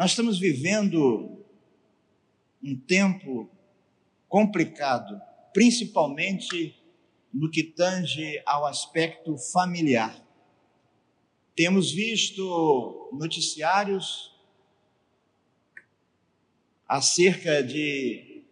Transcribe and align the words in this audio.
Nós 0.00 0.12
estamos 0.12 0.38
vivendo 0.38 1.44
um 2.62 2.74
tempo 2.74 3.50
complicado, 4.30 5.20
principalmente 5.52 6.74
no 7.30 7.50
que 7.50 7.62
tange 7.62 8.42
ao 8.46 8.64
aspecto 8.64 9.36
familiar. 9.36 10.26
Temos 11.54 11.92
visto 11.92 13.10
noticiários 13.12 14.34
acerca 16.88 17.62
de 17.62 18.42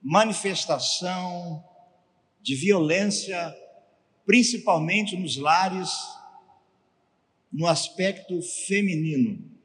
manifestação 0.00 1.62
de 2.40 2.54
violência, 2.54 3.54
principalmente 4.24 5.14
nos 5.14 5.36
lares, 5.36 5.90
no 7.52 7.66
aspecto 7.66 8.40
feminino 8.66 9.55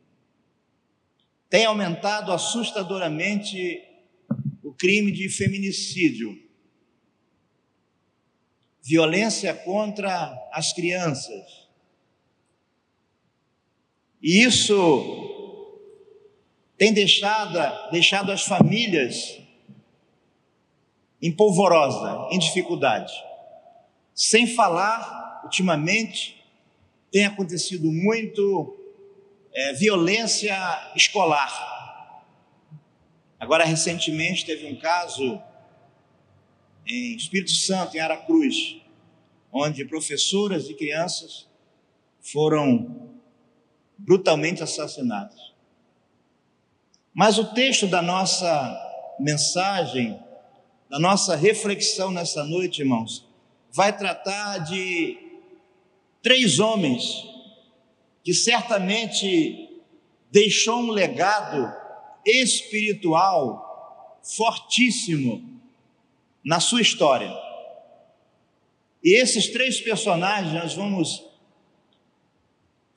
tem 1.52 1.66
aumentado 1.66 2.32
assustadoramente 2.32 3.84
o 4.64 4.72
crime 4.73 5.12
de 5.12 5.28
feminicídio, 5.28 6.42
violência 8.82 9.54
contra 9.54 10.34
as 10.54 10.72
crianças. 10.72 11.68
E 14.23 14.42
isso 14.42 15.28
tem 16.78 16.94
deixado, 16.94 17.92
deixado 17.92 18.31
as 18.31 18.44
famílias 18.44 19.38
em 21.22 21.34
polvorosa, 21.36 22.30
em 22.34 22.40
dificuldade. 22.40 23.12
Sem 24.16 24.48
falar, 24.48 25.42
ultimamente, 25.44 26.42
tem 27.12 27.26
acontecido 27.26 27.92
muito 27.92 28.81
é, 29.53 29.73
violência 29.73 30.55
escolar. 30.95 32.25
Agora, 33.39 33.66
recentemente, 33.66 34.45
teve 34.45 34.67
um 34.67 34.75
caso 34.75 35.41
em 36.85 37.16
Espírito 37.16 37.52
Santo, 37.52 37.95
em 37.95 37.99
Aracruz, 37.99 38.77
onde 39.52 39.85
professoras 39.85 40.69
e 40.69 40.73
crianças 40.73 41.47
foram 42.22 43.09
brutalmente 43.97 44.63
assassinadas. 44.63 45.52
Mas 47.13 47.38
o 47.38 47.53
texto 47.53 47.88
da 47.88 48.02
nossa 48.02 49.16
mensagem, 49.19 50.19
da 50.89 50.99
nossa 50.99 51.35
reflexão 51.35 52.11
nessa 52.11 52.44
noite, 52.44 52.81
irmãos, 52.81 53.27
vai 53.72 53.95
tratar 53.95 54.59
de 54.59 55.17
três 56.22 56.59
homens 56.59 57.25
que 58.23 58.33
certamente 58.33 59.69
deixou 60.31 60.80
um 60.80 60.91
legado 60.91 61.73
espiritual 62.25 64.19
fortíssimo 64.23 65.59
na 66.44 66.59
sua 66.59 66.81
história. 66.81 67.31
E 69.03 69.19
esses 69.19 69.47
três 69.47 69.81
personagens 69.81 70.53
nós 70.53 70.73
vamos 70.73 71.23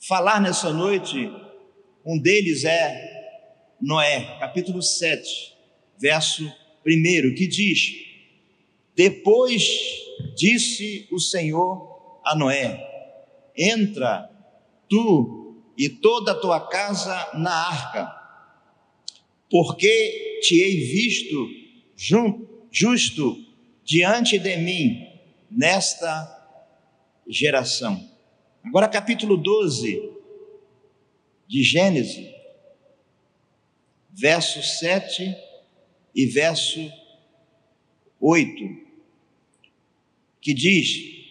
falar 0.06 0.40
nessa 0.40 0.72
noite. 0.72 1.30
Um 2.04 2.18
deles 2.18 2.64
é 2.64 3.14
Noé, 3.80 4.38
capítulo 4.38 4.82
7, 4.82 5.56
verso 5.98 6.44
1, 6.86 7.34
que 7.34 7.46
diz: 7.46 7.94
Depois 8.94 9.64
disse 10.36 11.08
o 11.10 11.18
Senhor 11.18 12.20
a 12.22 12.36
Noé: 12.36 12.78
Entra 13.56 14.30
tu 14.94 15.56
e 15.76 15.88
toda 15.88 16.30
a 16.30 16.34
tua 16.36 16.68
casa 16.68 17.32
na 17.34 17.50
arca, 17.50 18.06
porque 19.50 20.38
te 20.40 20.60
hei 20.60 20.84
visto 20.84 21.50
justo 22.70 23.44
diante 23.84 24.38
de 24.38 24.56
mim 24.56 25.04
nesta 25.50 26.30
geração. 27.26 28.08
Agora, 28.62 28.86
capítulo 28.86 29.36
12 29.36 30.12
de 31.48 31.62
Gênesis, 31.64 32.32
verso 34.10 34.62
7 34.62 35.36
e 36.14 36.26
verso 36.26 36.80
8, 38.20 38.64
que 40.40 40.54
diz: 40.54 41.23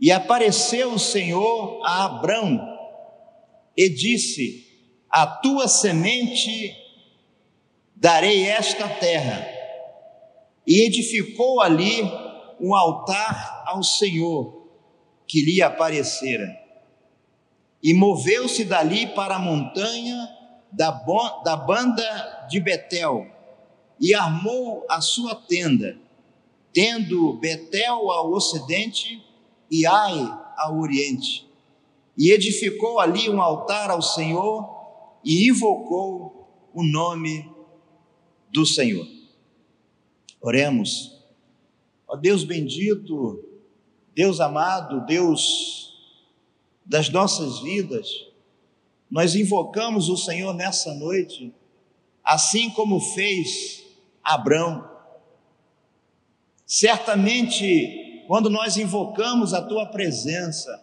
E 0.00 0.10
apareceu 0.10 0.94
o 0.94 0.98
Senhor 0.98 1.82
a 1.84 2.06
Abrão 2.06 2.58
e 3.76 3.88
disse: 3.90 4.66
A 5.10 5.26
tua 5.26 5.68
semente 5.68 6.74
darei 7.94 8.46
esta 8.46 8.88
terra. 8.88 9.46
E 10.66 10.86
edificou 10.86 11.60
ali 11.60 12.02
um 12.58 12.74
altar 12.74 13.64
ao 13.66 13.82
Senhor 13.82 14.68
que 15.26 15.42
lhe 15.42 15.60
aparecera. 15.60 16.58
E 17.82 17.92
moveu-se 17.92 18.64
dali 18.64 19.06
para 19.08 19.36
a 19.36 19.38
montanha 19.38 20.28
da, 20.72 20.90
da 21.44 21.56
banda 21.56 22.46
de 22.48 22.60
Betel 22.60 23.26
e 23.98 24.14
armou 24.14 24.86
a 24.88 25.00
sua 25.00 25.34
tenda, 25.34 25.98
tendo 26.72 27.34
Betel 27.34 28.10
ao 28.10 28.32
ocidente 28.32 29.22
e 29.70 29.86
Ai 29.86 30.18
ao 30.56 30.78
oriente. 30.78 31.46
E 32.16 32.32
edificou 32.32 32.98
ali 32.98 33.30
um 33.30 33.40
altar 33.40 33.90
ao 33.90 34.02
Senhor 34.02 34.68
e 35.24 35.48
invocou 35.48 36.68
o 36.74 36.82
nome 36.82 37.50
do 38.50 38.66
Senhor. 38.66 39.06
Oremos. 40.40 41.18
Ó 42.06 42.16
Deus 42.16 42.44
bendito, 42.44 43.44
Deus 44.14 44.40
amado, 44.40 45.06
Deus 45.06 45.90
das 46.84 47.08
nossas 47.08 47.60
vidas, 47.60 48.08
nós 49.08 49.34
invocamos 49.34 50.08
o 50.08 50.16
Senhor 50.16 50.52
nessa 50.54 50.92
noite, 50.94 51.54
assim 52.24 52.70
como 52.70 53.00
fez 53.00 53.84
Abraão. 54.22 54.88
Certamente 56.66 57.99
quando 58.30 58.48
nós 58.48 58.76
invocamos 58.76 59.52
a 59.52 59.60
tua 59.60 59.86
presença, 59.86 60.80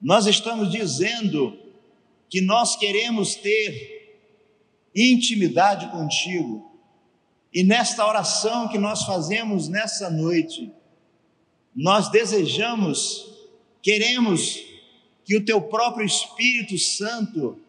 nós 0.00 0.26
estamos 0.26 0.68
dizendo 0.68 1.56
que 2.28 2.40
nós 2.40 2.74
queremos 2.74 3.36
ter 3.36 4.18
intimidade 4.92 5.86
contigo. 5.92 6.76
E 7.54 7.62
nesta 7.62 8.04
oração 8.04 8.66
que 8.66 8.78
nós 8.78 9.04
fazemos 9.04 9.68
nessa 9.68 10.10
noite, 10.10 10.72
nós 11.72 12.10
desejamos, 12.10 13.32
queremos 13.80 14.58
que 15.24 15.36
o 15.36 15.44
teu 15.44 15.60
próprio 15.62 16.04
Espírito 16.04 16.76
Santo 16.76 17.60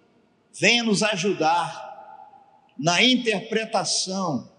venha 0.59 0.83
nos 0.83 1.03
ajudar 1.03 2.73
na 2.75 3.03
interpretação, 3.03 4.49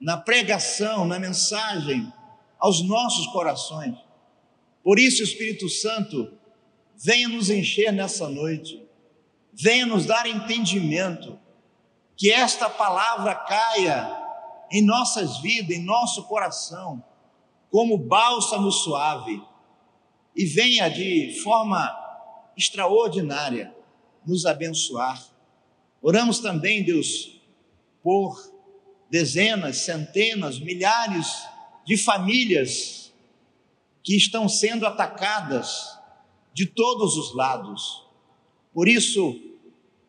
na 0.00 0.16
pregação, 0.16 1.06
na 1.06 1.18
mensagem 1.18 2.10
aos 2.62 2.80
nossos 2.80 3.26
corações. 3.26 3.98
Por 4.84 4.96
isso, 4.96 5.20
Espírito 5.20 5.68
Santo, 5.68 6.32
venha 6.96 7.28
nos 7.28 7.50
encher 7.50 7.92
nessa 7.92 8.28
noite, 8.28 8.80
venha 9.52 9.84
nos 9.84 10.06
dar 10.06 10.28
entendimento, 10.28 11.36
que 12.16 12.30
esta 12.30 12.70
palavra 12.70 13.34
caia 13.34 14.16
em 14.70 14.80
nossas 14.80 15.38
vidas, 15.38 15.76
em 15.76 15.82
nosso 15.82 16.22
coração, 16.28 17.02
como 17.68 17.98
bálsamo 17.98 18.70
suave, 18.70 19.42
e 20.36 20.44
venha 20.46 20.88
de 20.88 21.40
forma 21.42 21.90
extraordinária 22.56 23.74
nos 24.24 24.46
abençoar. 24.46 25.20
Oramos 26.00 26.38
também, 26.38 26.84
Deus, 26.84 27.40
por 28.04 28.40
dezenas, 29.10 29.78
centenas, 29.78 30.60
milhares 30.60 31.51
de 31.84 31.96
famílias 31.96 33.12
que 34.02 34.16
estão 34.16 34.48
sendo 34.48 34.86
atacadas 34.86 35.98
de 36.52 36.66
todos 36.66 37.16
os 37.16 37.34
lados. 37.34 38.06
Por 38.72 38.88
isso, 38.88 39.40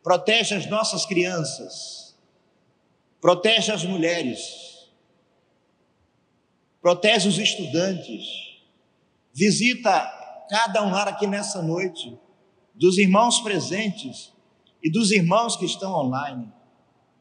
protege 0.03 0.55
as 0.55 0.69
nossas 0.69 1.05
crianças, 1.05 2.15
protege 3.21 3.71
as 3.71 3.83
mulheres, 3.83 4.89
protege 6.81 7.29
os 7.29 7.37
estudantes, 7.37 8.25
visita 9.33 10.21
cada 10.49 10.83
um 10.85 10.91
lar 10.91 11.07
aqui 11.07 11.25
nessa 11.25 11.61
noite, 11.61 12.17
dos 12.75 12.97
irmãos 12.97 13.39
presentes 13.39 14.33
e 14.83 14.91
dos 14.91 15.11
irmãos 15.11 15.55
que 15.55 15.65
estão 15.65 15.93
online, 15.93 16.51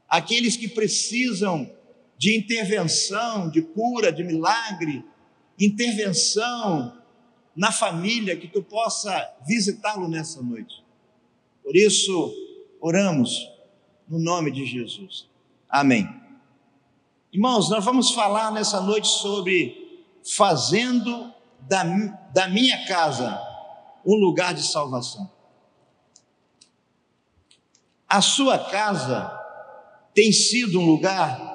aqueles 0.08 0.56
que 0.56 0.68
precisam 0.68 1.70
de 2.22 2.38
intervenção, 2.38 3.50
de 3.50 3.60
cura, 3.60 4.12
de 4.12 4.22
milagre, 4.22 5.04
intervenção 5.58 6.96
na 7.56 7.72
família, 7.72 8.36
que 8.36 8.46
tu 8.46 8.62
possa 8.62 9.28
visitá-lo 9.44 10.06
nessa 10.06 10.40
noite. 10.40 10.84
Por 11.64 11.74
isso, 11.74 12.32
oramos 12.80 13.50
no 14.06 14.20
nome 14.20 14.52
de 14.52 14.64
Jesus. 14.64 15.28
Amém. 15.68 16.08
Irmãos, 17.32 17.68
nós 17.68 17.84
vamos 17.84 18.12
falar 18.12 18.52
nessa 18.52 18.80
noite 18.80 19.08
sobre 19.08 20.06
fazendo 20.24 21.34
da, 21.62 21.82
da 22.32 22.46
minha 22.46 22.86
casa 22.86 23.36
um 24.06 24.14
lugar 24.14 24.54
de 24.54 24.62
salvação. 24.62 25.28
A 28.08 28.22
sua 28.22 28.60
casa 28.60 29.28
tem 30.14 30.30
sido 30.30 30.78
um 30.78 30.86
lugar 30.86 31.51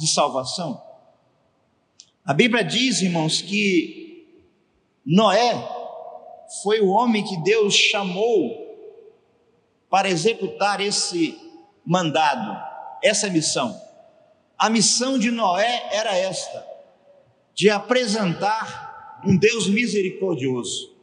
de 0.00 0.08
salvação? 0.08 0.82
A 2.24 2.32
Bíblia 2.32 2.64
diz, 2.64 3.02
irmãos, 3.02 3.42
que 3.42 4.26
Noé 5.04 5.68
foi 6.62 6.80
o 6.80 6.88
homem 6.88 7.22
que 7.22 7.36
Deus 7.42 7.74
chamou 7.74 8.66
para 9.90 10.08
executar 10.08 10.80
esse 10.80 11.38
mandado, 11.84 12.58
essa 13.04 13.28
missão. 13.28 13.78
A 14.58 14.70
missão 14.70 15.18
de 15.18 15.30
Noé 15.30 15.88
era 15.92 16.16
esta: 16.16 16.66
de 17.54 17.68
apresentar 17.68 19.20
um 19.24 19.36
Deus 19.36 19.68
misericordioso. 19.68 20.96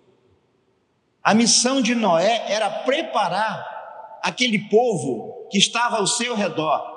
A 1.24 1.36
missão 1.36 1.82
de 1.82 1.94
Noé 1.94 2.52
era 2.52 2.70
preparar 2.70 4.20
aquele 4.24 4.58
povo 4.70 5.48
que 5.52 5.58
estava 5.58 5.98
ao 5.98 6.08
seu 6.08 6.36
redor 6.36 6.97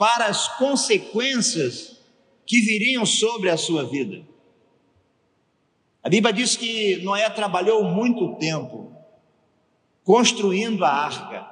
para 0.00 0.24
as 0.28 0.48
consequências 0.56 1.98
que 2.46 2.58
viriam 2.62 3.04
sobre 3.04 3.50
a 3.50 3.56
sua 3.58 3.84
vida. 3.84 4.26
A 6.02 6.08
Bíblia 6.08 6.32
diz 6.32 6.56
que 6.56 6.96
Noé 7.02 7.28
trabalhou 7.28 7.84
muito 7.84 8.34
tempo 8.36 8.96
construindo 10.02 10.86
a 10.86 10.88
arca. 10.90 11.46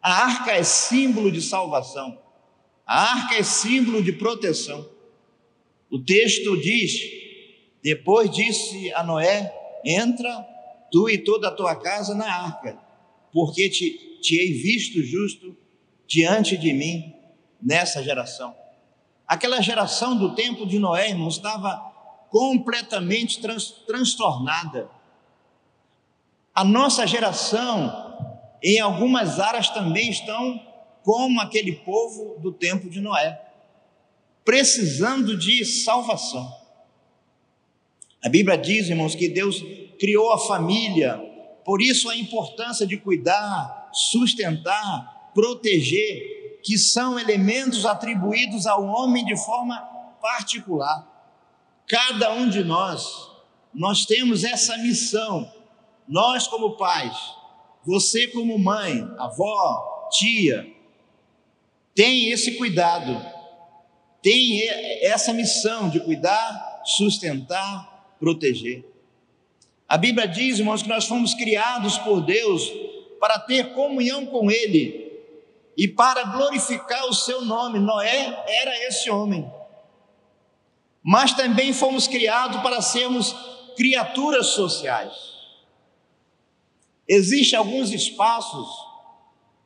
A 0.00 0.12
arca 0.26 0.52
é 0.52 0.62
símbolo 0.62 1.32
de 1.32 1.42
salvação. 1.42 2.16
A 2.86 3.14
arca 3.14 3.34
é 3.34 3.42
símbolo 3.42 4.00
de 4.00 4.12
proteção. 4.12 4.88
O 5.90 5.98
texto 5.98 6.56
diz: 6.60 7.00
Depois 7.82 8.30
disse 8.30 8.92
a 8.92 9.02
Noé: 9.02 9.52
Entra, 9.84 10.46
tu 10.88 11.10
e 11.10 11.18
toda 11.18 11.48
a 11.48 11.52
tua 11.52 11.74
casa 11.74 12.14
na 12.14 12.32
arca, 12.32 12.78
porque 13.32 13.68
te, 13.68 14.20
te 14.22 14.36
hei 14.36 14.52
visto 14.52 15.02
justo 15.02 15.56
diante 16.06 16.56
de 16.56 16.72
mim 16.72 17.13
nessa 17.64 18.02
geração. 18.02 18.54
Aquela 19.26 19.60
geração 19.60 20.16
do 20.16 20.34
tempo 20.34 20.66
de 20.66 20.78
Noé, 20.78 21.08
irmão, 21.10 21.28
estava 21.28 21.76
completamente 22.30 23.40
trans, 23.40 23.70
transtornada 23.86 24.90
a 26.54 26.62
nossa 26.62 27.04
geração, 27.04 28.56
em 28.62 28.78
algumas 28.78 29.40
áreas 29.40 29.68
também 29.70 30.08
estão 30.08 30.60
como 31.02 31.40
aquele 31.40 31.72
povo 31.72 32.38
do 32.40 32.52
tempo 32.52 32.88
de 32.88 33.00
Noé, 33.00 33.42
precisando 34.44 35.36
de 35.36 35.64
salvação. 35.64 36.48
A 38.24 38.28
Bíblia 38.28 38.56
diz, 38.56 38.88
irmãos, 38.88 39.16
que 39.16 39.28
Deus 39.28 39.62
criou 39.98 40.32
a 40.32 40.38
família, 40.38 41.18
por 41.64 41.82
isso 41.82 42.08
a 42.08 42.16
importância 42.16 42.86
de 42.86 42.96
cuidar, 42.96 43.90
sustentar, 43.92 45.32
proteger, 45.34 46.33
que 46.64 46.78
são 46.78 47.18
elementos 47.18 47.84
atribuídos 47.84 48.66
ao 48.66 48.82
homem 48.84 49.24
de 49.24 49.36
forma 49.36 49.78
particular. 50.20 51.06
Cada 51.86 52.32
um 52.32 52.48
de 52.48 52.64
nós, 52.64 53.30
nós 53.72 54.06
temos 54.06 54.42
essa 54.42 54.76
missão 54.78 55.52
nós, 56.06 56.46
como 56.46 56.76
pais, 56.76 57.16
você, 57.84 58.28
como 58.28 58.58
mãe, 58.58 59.02
avó, 59.18 60.08
tia, 60.10 60.66
tem 61.94 62.30
esse 62.30 62.52
cuidado, 62.52 63.24
tem 64.22 64.68
essa 65.02 65.32
missão 65.32 65.88
de 65.88 66.00
cuidar, 66.00 66.82
sustentar, 66.84 68.16
proteger. 68.18 68.84
A 69.88 69.96
Bíblia 69.96 70.26
diz, 70.26 70.58
irmãos, 70.58 70.82
que 70.82 70.88
nós 70.88 71.06
fomos 71.06 71.34
criados 71.34 71.96
por 71.98 72.20
Deus 72.20 72.70
para 73.20 73.38
ter 73.38 73.72
comunhão 73.72 74.26
com 74.26 74.50
Ele 74.50 75.03
e 75.76 75.88
para 75.88 76.24
glorificar 76.24 77.06
o 77.06 77.14
seu 77.14 77.42
nome. 77.42 77.78
Noé 77.78 78.44
era 78.46 78.76
esse 78.86 79.10
homem. 79.10 79.50
Mas 81.02 81.32
também 81.34 81.72
fomos 81.72 82.06
criados 82.06 82.60
para 82.62 82.80
sermos 82.80 83.34
criaturas 83.76 84.48
sociais. 84.48 85.12
Existem 87.06 87.58
alguns 87.58 87.90
espaços 87.90 88.66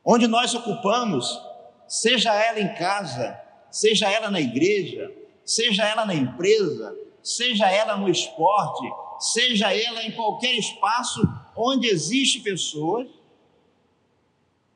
onde 0.03 0.27
nós 0.27 0.53
ocupamos, 0.53 1.39
seja 1.87 2.33
ela 2.33 2.59
em 2.59 2.73
casa, 2.75 3.39
seja 3.71 4.09
ela 4.09 4.29
na 4.29 4.41
igreja, 4.41 5.11
seja 5.45 5.85
ela 5.85 6.05
na 6.05 6.13
empresa, 6.13 6.95
seja 7.23 7.69
ela 7.71 7.95
no 7.95 8.09
esporte, 8.09 8.91
seja 9.19 9.73
ela 9.73 10.03
em 10.03 10.11
qualquer 10.11 10.53
espaço 10.55 11.21
onde 11.55 11.87
existe 11.87 12.39
pessoas, 12.39 13.07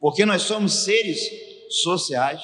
porque 0.04 0.26
nós 0.26 0.42
somos 0.42 0.84
seres 0.84 1.18
sociais. 1.70 2.42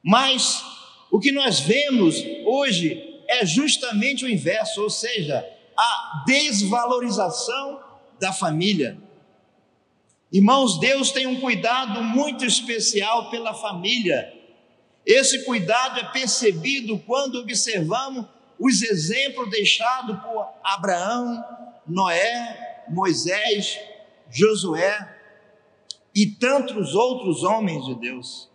Mas 0.00 0.62
o 1.10 1.18
que 1.18 1.32
nós 1.32 1.58
vemos 1.58 2.14
hoje 2.46 3.20
é 3.26 3.44
justamente 3.44 4.24
o 4.24 4.28
inverso, 4.28 4.80
ou 4.80 4.88
seja, 4.88 5.44
a 5.76 6.22
desvalorização 6.24 7.82
da 8.20 8.32
família. 8.32 8.96
Irmãos, 10.30 10.78
Deus 10.78 11.10
tem 11.10 11.26
um 11.26 11.40
cuidado 11.40 12.00
muito 12.00 12.44
especial 12.44 13.28
pela 13.28 13.52
família. 13.54 14.32
Esse 15.04 15.44
cuidado 15.44 15.98
é 15.98 16.12
percebido 16.12 16.96
quando 17.00 17.40
observamos 17.40 18.24
os 18.56 18.82
exemplos 18.82 19.50
deixados 19.50 20.16
por 20.20 20.46
Abraão, 20.62 21.44
Noé, 21.88 22.84
Moisés, 22.88 23.80
Josué 24.30 25.21
e 26.14 26.26
tantos 26.26 26.94
outros 26.94 27.42
homens 27.42 27.84
de 27.86 27.94
Deus. 27.94 28.50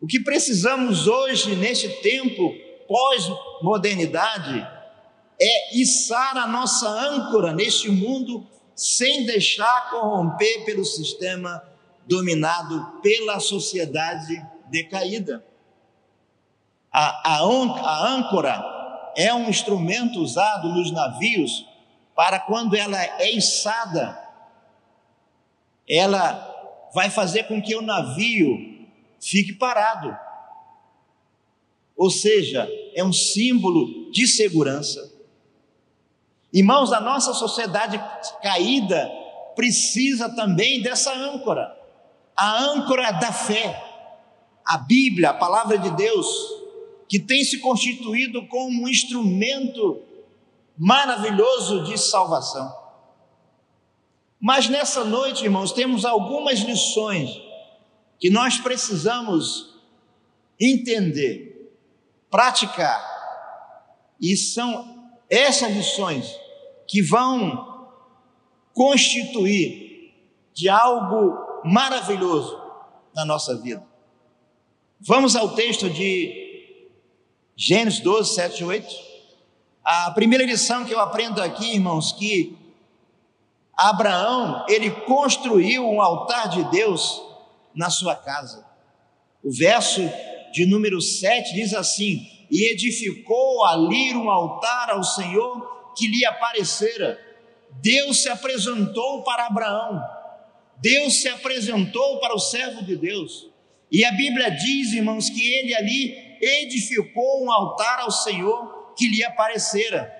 O 0.00 0.06
que 0.06 0.20
precisamos 0.20 1.06
hoje, 1.06 1.54
neste 1.56 1.88
tempo 2.02 2.54
pós-modernidade, 2.86 4.66
é 5.40 5.78
içar 5.78 6.36
a 6.36 6.46
nossa 6.46 6.88
âncora 6.88 7.52
neste 7.52 7.90
mundo 7.90 8.46
sem 8.74 9.24
deixar 9.24 9.90
corromper 9.90 10.64
pelo 10.64 10.84
sistema 10.84 11.62
dominado 12.06 13.00
pela 13.02 13.40
sociedade 13.40 14.44
decaída. 14.68 15.44
A, 16.92 17.36
a, 17.36 17.40
a 17.40 18.08
âncora 18.08 19.12
é 19.16 19.32
um 19.32 19.48
instrumento 19.48 20.20
usado 20.20 20.68
nos 20.68 20.90
navios 20.92 21.66
para 22.14 22.38
quando 22.40 22.74
ela 22.74 23.02
é 23.02 23.30
içada, 23.32 24.18
ela 25.88 26.55
vai 26.96 27.10
fazer 27.10 27.42
com 27.42 27.60
que 27.60 27.76
o 27.76 27.82
navio 27.82 28.56
fique 29.20 29.52
parado. 29.52 30.16
Ou 31.94 32.08
seja, 32.08 32.66
é 32.94 33.04
um 33.04 33.12
símbolo 33.12 34.10
de 34.10 34.26
segurança. 34.26 35.12
Irmãos, 36.50 36.94
a 36.94 37.00
nossa 37.02 37.34
sociedade 37.34 38.02
caída 38.42 39.12
precisa 39.54 40.34
também 40.34 40.80
dessa 40.80 41.12
âncora, 41.12 41.70
a 42.34 42.62
âncora 42.62 43.10
da 43.10 43.30
fé, 43.30 43.78
a 44.64 44.78
Bíblia, 44.78 45.30
a 45.30 45.34
palavra 45.34 45.76
de 45.76 45.90
Deus, 45.90 46.26
que 47.06 47.18
tem 47.18 47.44
se 47.44 47.58
constituído 47.58 48.46
como 48.46 48.84
um 48.84 48.88
instrumento 48.88 50.00
maravilhoso 50.78 51.84
de 51.84 51.98
salvação. 51.98 52.85
Mas 54.40 54.68
nessa 54.68 55.04
noite, 55.04 55.44
irmãos, 55.44 55.72
temos 55.72 56.04
algumas 56.04 56.60
lições 56.60 57.30
que 58.18 58.30
nós 58.30 58.58
precisamos 58.58 59.74
entender, 60.60 61.72
praticar, 62.30 63.14
e 64.20 64.36
são 64.36 65.12
essas 65.28 65.72
lições 65.74 66.34
que 66.86 67.02
vão 67.02 67.90
constituir 68.72 70.14
de 70.54 70.68
algo 70.68 71.62
maravilhoso 71.64 72.58
na 73.14 73.24
nossa 73.24 73.56
vida. 73.56 73.86
Vamos 75.00 75.36
ao 75.36 75.54
texto 75.54 75.90
de 75.90 76.78
Gênesis 77.56 78.00
12, 78.00 78.34
7 78.34 78.60
e 78.60 78.64
8. 78.64 78.94
A 79.84 80.10
primeira 80.10 80.44
lição 80.44 80.84
que 80.84 80.92
eu 80.92 81.00
aprendo 81.00 81.40
aqui, 81.42 81.74
irmãos, 81.74 82.12
que 82.12 82.56
Abraão, 83.76 84.64
ele 84.68 84.90
construiu 84.90 85.86
um 85.86 86.00
altar 86.00 86.48
de 86.48 86.64
Deus 86.70 87.22
na 87.74 87.90
sua 87.90 88.16
casa. 88.16 88.66
O 89.44 89.52
verso 89.52 90.00
de 90.52 90.64
número 90.64 91.00
7 91.00 91.54
diz 91.54 91.74
assim: 91.74 92.26
E 92.50 92.72
edificou 92.72 93.64
ali 93.64 94.14
um 94.14 94.30
altar 94.30 94.90
ao 94.90 95.04
Senhor 95.04 95.92
que 95.94 96.08
lhe 96.08 96.24
aparecera. 96.24 97.20
Deus 97.82 98.22
se 98.22 98.30
apresentou 98.30 99.22
para 99.22 99.46
Abraão. 99.46 100.02
Deus 100.78 101.20
se 101.20 101.28
apresentou 101.28 102.18
para 102.20 102.34
o 102.34 102.38
servo 102.38 102.82
de 102.82 102.96
Deus. 102.96 103.50
E 103.90 104.04
a 104.04 104.12
Bíblia 104.12 104.50
diz, 104.50 104.92
irmãos, 104.92 105.30
que 105.30 105.54
ele 105.54 105.74
ali 105.74 106.38
edificou 106.40 107.44
um 107.44 107.52
altar 107.52 108.00
ao 108.00 108.10
Senhor 108.10 108.94
que 108.96 109.08
lhe 109.08 109.22
aparecera. 109.22 110.12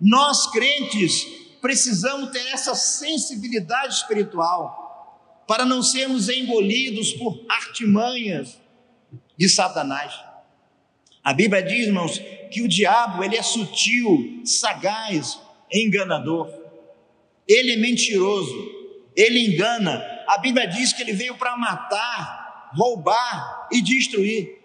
Nós 0.00 0.50
crentes 0.50 1.26
precisamos 1.62 2.30
ter 2.30 2.44
essa 2.48 2.74
sensibilidade 2.74 3.94
espiritual 3.94 5.44
para 5.46 5.64
não 5.64 5.80
sermos 5.80 6.28
engolidos 6.28 7.12
por 7.12 7.46
artimanhas 7.48 8.60
de 9.38 9.48
Satanás. 9.48 10.12
A 11.22 11.32
Bíblia 11.32 11.62
diz, 11.62 11.86
irmãos, 11.86 12.20
que 12.50 12.62
o 12.62 12.68
diabo 12.68 13.22
ele 13.22 13.36
é 13.36 13.42
sutil, 13.42 14.42
sagaz, 14.44 15.38
enganador. 15.72 16.52
Ele 17.46 17.74
é 17.74 17.76
mentiroso, 17.76 18.54
ele 19.14 19.46
engana. 19.46 20.04
A 20.26 20.38
Bíblia 20.38 20.66
diz 20.66 20.92
que 20.92 21.00
ele 21.00 21.12
veio 21.12 21.36
para 21.36 21.56
matar, 21.56 22.70
roubar 22.74 23.68
e 23.70 23.80
destruir. 23.80 24.58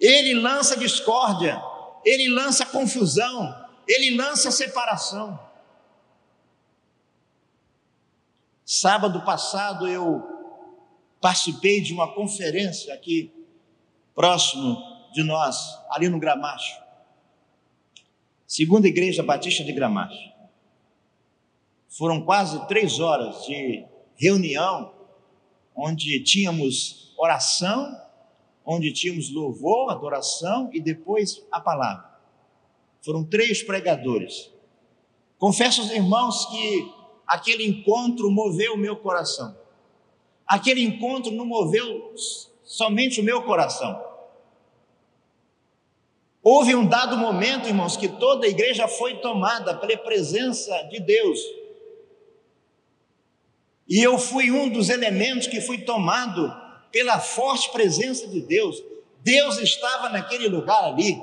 Ele 0.00 0.32
lança 0.34 0.78
discórdia, 0.78 1.62
ele 2.06 2.28
lança 2.28 2.64
confusão, 2.64 3.54
ele 3.86 4.16
lança 4.16 4.50
separação. 4.50 5.51
Sábado 8.64 9.24
passado 9.24 9.88
eu 9.88 10.22
participei 11.20 11.80
de 11.80 11.92
uma 11.92 12.14
conferência 12.14 12.94
aqui 12.94 13.32
próximo 14.14 14.76
de 15.12 15.22
nós, 15.22 15.56
ali 15.90 16.08
no 16.08 16.18
Gramacho. 16.18 16.80
Segunda 18.46 18.86
Igreja 18.86 19.22
Batista 19.22 19.64
de 19.64 19.72
Gramacho. 19.72 20.32
Foram 21.88 22.24
quase 22.24 22.66
três 22.68 23.00
horas 23.00 23.44
de 23.46 23.84
reunião, 24.16 24.94
onde 25.74 26.22
tínhamos 26.22 27.12
oração, 27.18 28.00
onde 28.64 28.92
tínhamos 28.92 29.30
louvor, 29.30 29.90
adoração 29.90 30.70
e 30.72 30.80
depois 30.80 31.42
a 31.50 31.60
palavra. 31.60 32.10
Foram 33.02 33.24
três 33.24 33.62
pregadores. 33.62 34.50
Confesso 35.38 35.80
aos 35.80 35.90
irmãos 35.90 36.46
que 36.46 37.01
aquele 37.32 37.64
encontro 37.64 38.30
moveu 38.30 38.74
o 38.74 38.76
meu 38.76 38.94
coração. 38.94 39.56
Aquele 40.46 40.82
encontro 40.82 41.32
não 41.32 41.46
moveu 41.46 42.12
somente 42.62 43.22
o 43.22 43.24
meu 43.24 43.42
coração. 43.44 44.04
Houve 46.42 46.74
um 46.74 46.86
dado 46.86 47.16
momento, 47.16 47.68
irmãos, 47.68 47.96
que 47.96 48.06
toda 48.06 48.44
a 48.44 48.50
igreja 48.50 48.86
foi 48.86 49.16
tomada 49.16 49.74
pela 49.74 49.96
presença 49.96 50.82
de 50.90 51.00
Deus. 51.00 51.38
E 53.88 54.02
eu 54.02 54.18
fui 54.18 54.50
um 54.50 54.68
dos 54.68 54.90
elementos 54.90 55.46
que 55.46 55.60
fui 55.60 55.78
tomado 55.78 56.54
pela 56.90 57.18
forte 57.18 57.72
presença 57.72 58.26
de 58.28 58.42
Deus. 58.42 58.82
Deus 59.20 59.56
estava 59.56 60.10
naquele 60.10 60.48
lugar 60.48 60.84
ali. 60.84 61.18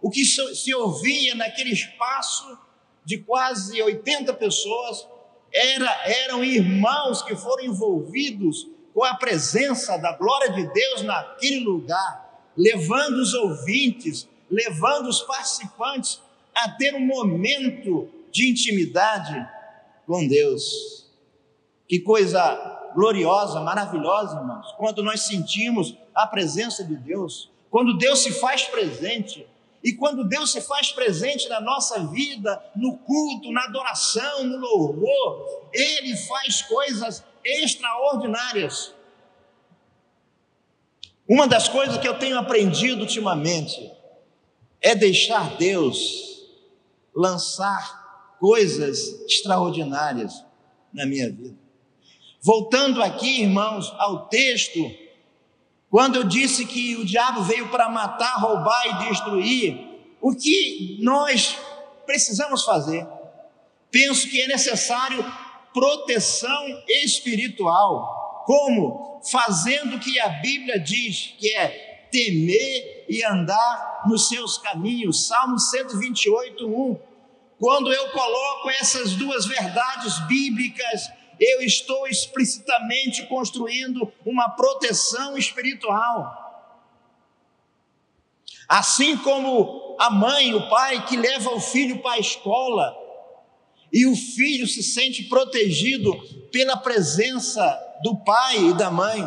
O 0.00 0.08
que 0.08 0.24
se 0.24 0.74
ouvia 0.74 1.34
naquele 1.34 1.72
espaço 1.72 2.58
de 3.04 3.18
quase 3.18 3.82
80 3.82 4.32
pessoas 4.34 5.06
era, 5.52 5.90
eram 6.04 6.44
irmãos 6.44 7.22
que 7.22 7.34
foram 7.34 7.64
envolvidos 7.64 8.68
com 8.94 9.04
a 9.04 9.14
presença 9.14 9.96
da 9.96 10.16
glória 10.16 10.52
de 10.52 10.66
Deus 10.72 11.02
naquele 11.02 11.64
lugar, 11.64 12.50
levando 12.56 13.16
os 13.16 13.34
ouvintes, 13.34 14.28
levando 14.50 15.08
os 15.08 15.22
participantes 15.22 16.20
a 16.54 16.68
ter 16.70 16.94
um 16.94 17.06
momento 17.06 18.08
de 18.32 18.50
intimidade 18.50 19.46
com 20.06 20.26
Deus. 20.26 21.06
Que 21.88 22.00
coisa 22.00 22.90
gloriosa, 22.94 23.60
maravilhosa, 23.60 24.36
irmãos, 24.36 24.72
quando 24.76 25.02
nós 25.02 25.22
sentimos 25.22 25.96
a 26.14 26.26
presença 26.26 26.84
de 26.84 26.96
Deus, 26.96 27.50
quando 27.70 27.96
Deus 27.96 28.20
se 28.20 28.32
faz 28.32 28.64
presente, 28.64 29.46
e 29.82 29.94
quando 29.94 30.28
Deus 30.28 30.52
se 30.52 30.60
faz 30.60 30.92
presente 30.92 31.48
na 31.48 31.60
nossa 31.60 32.06
vida, 32.08 32.62
no 32.76 32.98
culto, 32.98 33.50
na 33.50 33.64
adoração, 33.64 34.44
no 34.44 34.58
louvor, 34.58 35.70
Ele 35.72 36.14
faz 36.16 36.62
coisas 36.62 37.24
extraordinárias. 37.42 38.94
Uma 41.26 41.48
das 41.48 41.68
coisas 41.68 41.96
que 41.96 42.06
eu 42.06 42.18
tenho 42.18 42.38
aprendido 42.38 43.02
ultimamente 43.02 43.90
é 44.82 44.94
deixar 44.94 45.56
Deus 45.56 46.46
lançar 47.14 48.36
coisas 48.38 49.24
extraordinárias 49.26 50.44
na 50.92 51.06
minha 51.06 51.30
vida. 51.30 51.56
Voltando 52.42 53.02
aqui, 53.02 53.42
irmãos, 53.42 53.92
ao 53.98 54.28
texto, 54.28 54.78
quando 55.90 56.16
eu 56.16 56.24
disse 56.24 56.64
que 56.64 56.96
o 56.96 57.04
diabo 57.04 57.42
veio 57.42 57.68
para 57.68 57.88
matar, 57.88 58.38
roubar 58.38 58.86
e 58.86 59.08
destruir, 59.08 59.90
o 60.20 60.34
que 60.34 60.98
nós 61.00 61.58
precisamos 62.06 62.64
fazer? 62.64 63.04
Penso 63.90 64.28
que 64.30 64.40
é 64.40 64.46
necessário 64.46 65.24
proteção 65.74 66.82
espiritual. 66.86 68.44
Como? 68.46 69.20
Fazendo 69.30 69.96
o 69.96 69.98
que 69.98 70.18
a 70.20 70.28
Bíblia 70.28 70.78
diz, 70.78 71.34
que 71.38 71.52
é 71.54 72.08
temer 72.10 73.06
e 73.08 73.24
andar 73.24 74.02
nos 74.06 74.28
seus 74.28 74.58
caminhos. 74.58 75.26
Salmo 75.26 75.58
128, 75.58 76.66
1. 76.66 76.98
Quando 77.58 77.92
eu 77.92 78.10
coloco 78.10 78.70
essas 78.70 79.12
duas 79.14 79.44
verdades 79.44 80.18
bíblicas 80.26 81.10
eu 81.40 81.62
estou 81.62 82.06
explicitamente 82.06 83.26
construindo 83.26 84.12
uma 84.26 84.50
proteção 84.50 85.38
espiritual. 85.38 86.36
Assim 88.68 89.16
como 89.16 89.96
a 89.98 90.10
mãe, 90.10 90.54
o 90.54 90.68
pai 90.68 91.06
que 91.06 91.16
leva 91.16 91.50
o 91.50 91.60
filho 91.60 92.00
para 92.02 92.12
a 92.12 92.18
escola, 92.18 92.94
e 93.92 94.06
o 94.06 94.14
filho 94.14 94.66
se 94.66 94.82
sente 94.82 95.24
protegido 95.24 96.14
pela 96.52 96.76
presença 96.76 97.62
do 98.02 98.16
pai 98.16 98.68
e 98.68 98.74
da 98.74 98.90
mãe. 98.90 99.24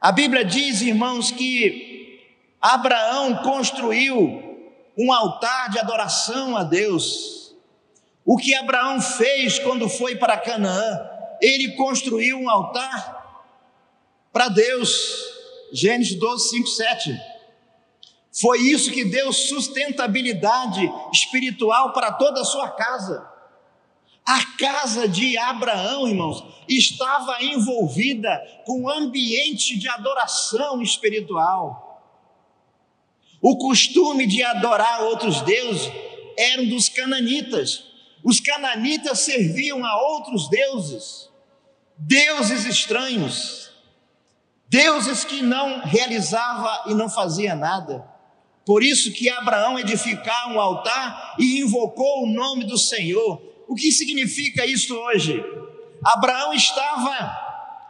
A 0.00 0.12
Bíblia 0.12 0.44
diz, 0.44 0.82
irmãos, 0.82 1.30
que 1.30 2.20
Abraão 2.60 3.42
construiu 3.42 4.44
um 4.96 5.12
altar 5.12 5.70
de 5.70 5.78
adoração 5.78 6.56
a 6.56 6.64
Deus. 6.64 7.47
O 8.30 8.36
que 8.36 8.54
Abraão 8.54 9.00
fez 9.00 9.58
quando 9.58 9.88
foi 9.88 10.14
para 10.16 10.36
Canaã? 10.36 11.00
Ele 11.40 11.72
construiu 11.76 12.38
um 12.38 12.50
altar 12.50 13.42
para 14.30 14.48
Deus. 14.48 14.92
Gênesis 15.72 16.14
12, 16.14 16.50
5, 16.50 16.66
7. 16.66 17.20
Foi 18.38 18.58
isso 18.58 18.92
que 18.92 19.06
deu 19.06 19.32
sustentabilidade 19.32 20.92
espiritual 21.10 21.94
para 21.94 22.12
toda 22.12 22.42
a 22.42 22.44
sua 22.44 22.68
casa. 22.68 23.26
A 24.26 24.44
casa 24.58 25.08
de 25.08 25.38
Abraão, 25.38 26.06
irmãos, 26.06 26.44
estava 26.68 27.42
envolvida 27.42 28.30
com 28.66 28.82
um 28.82 28.90
ambiente 28.90 29.78
de 29.78 29.88
adoração 29.88 30.82
espiritual. 30.82 32.04
O 33.40 33.56
costume 33.56 34.26
de 34.26 34.42
adorar 34.42 35.04
outros 35.04 35.40
deuses 35.40 35.90
era 36.36 36.62
dos 36.66 36.90
cananitas. 36.90 37.87
Os 38.24 38.40
cananitas 38.40 39.20
serviam 39.20 39.84
a 39.84 40.00
outros 40.00 40.48
deuses, 40.48 41.30
deuses 41.96 42.64
estranhos, 42.64 43.70
deuses 44.68 45.24
que 45.24 45.42
não 45.42 45.80
realizava 45.80 46.90
e 46.90 46.94
não 46.94 47.08
fazia 47.08 47.54
nada. 47.54 48.04
Por 48.66 48.82
isso 48.82 49.12
que 49.12 49.30
Abraão 49.30 49.78
edificou 49.78 50.50
um 50.50 50.60
altar 50.60 51.36
e 51.38 51.60
invocou 51.60 52.24
o 52.24 52.26
nome 52.26 52.64
do 52.64 52.76
Senhor. 52.76 53.40
O 53.66 53.74
que 53.74 53.90
significa 53.90 54.66
isso 54.66 54.94
hoje? 54.94 55.42
Abraão 56.04 56.52
estava 56.52 57.34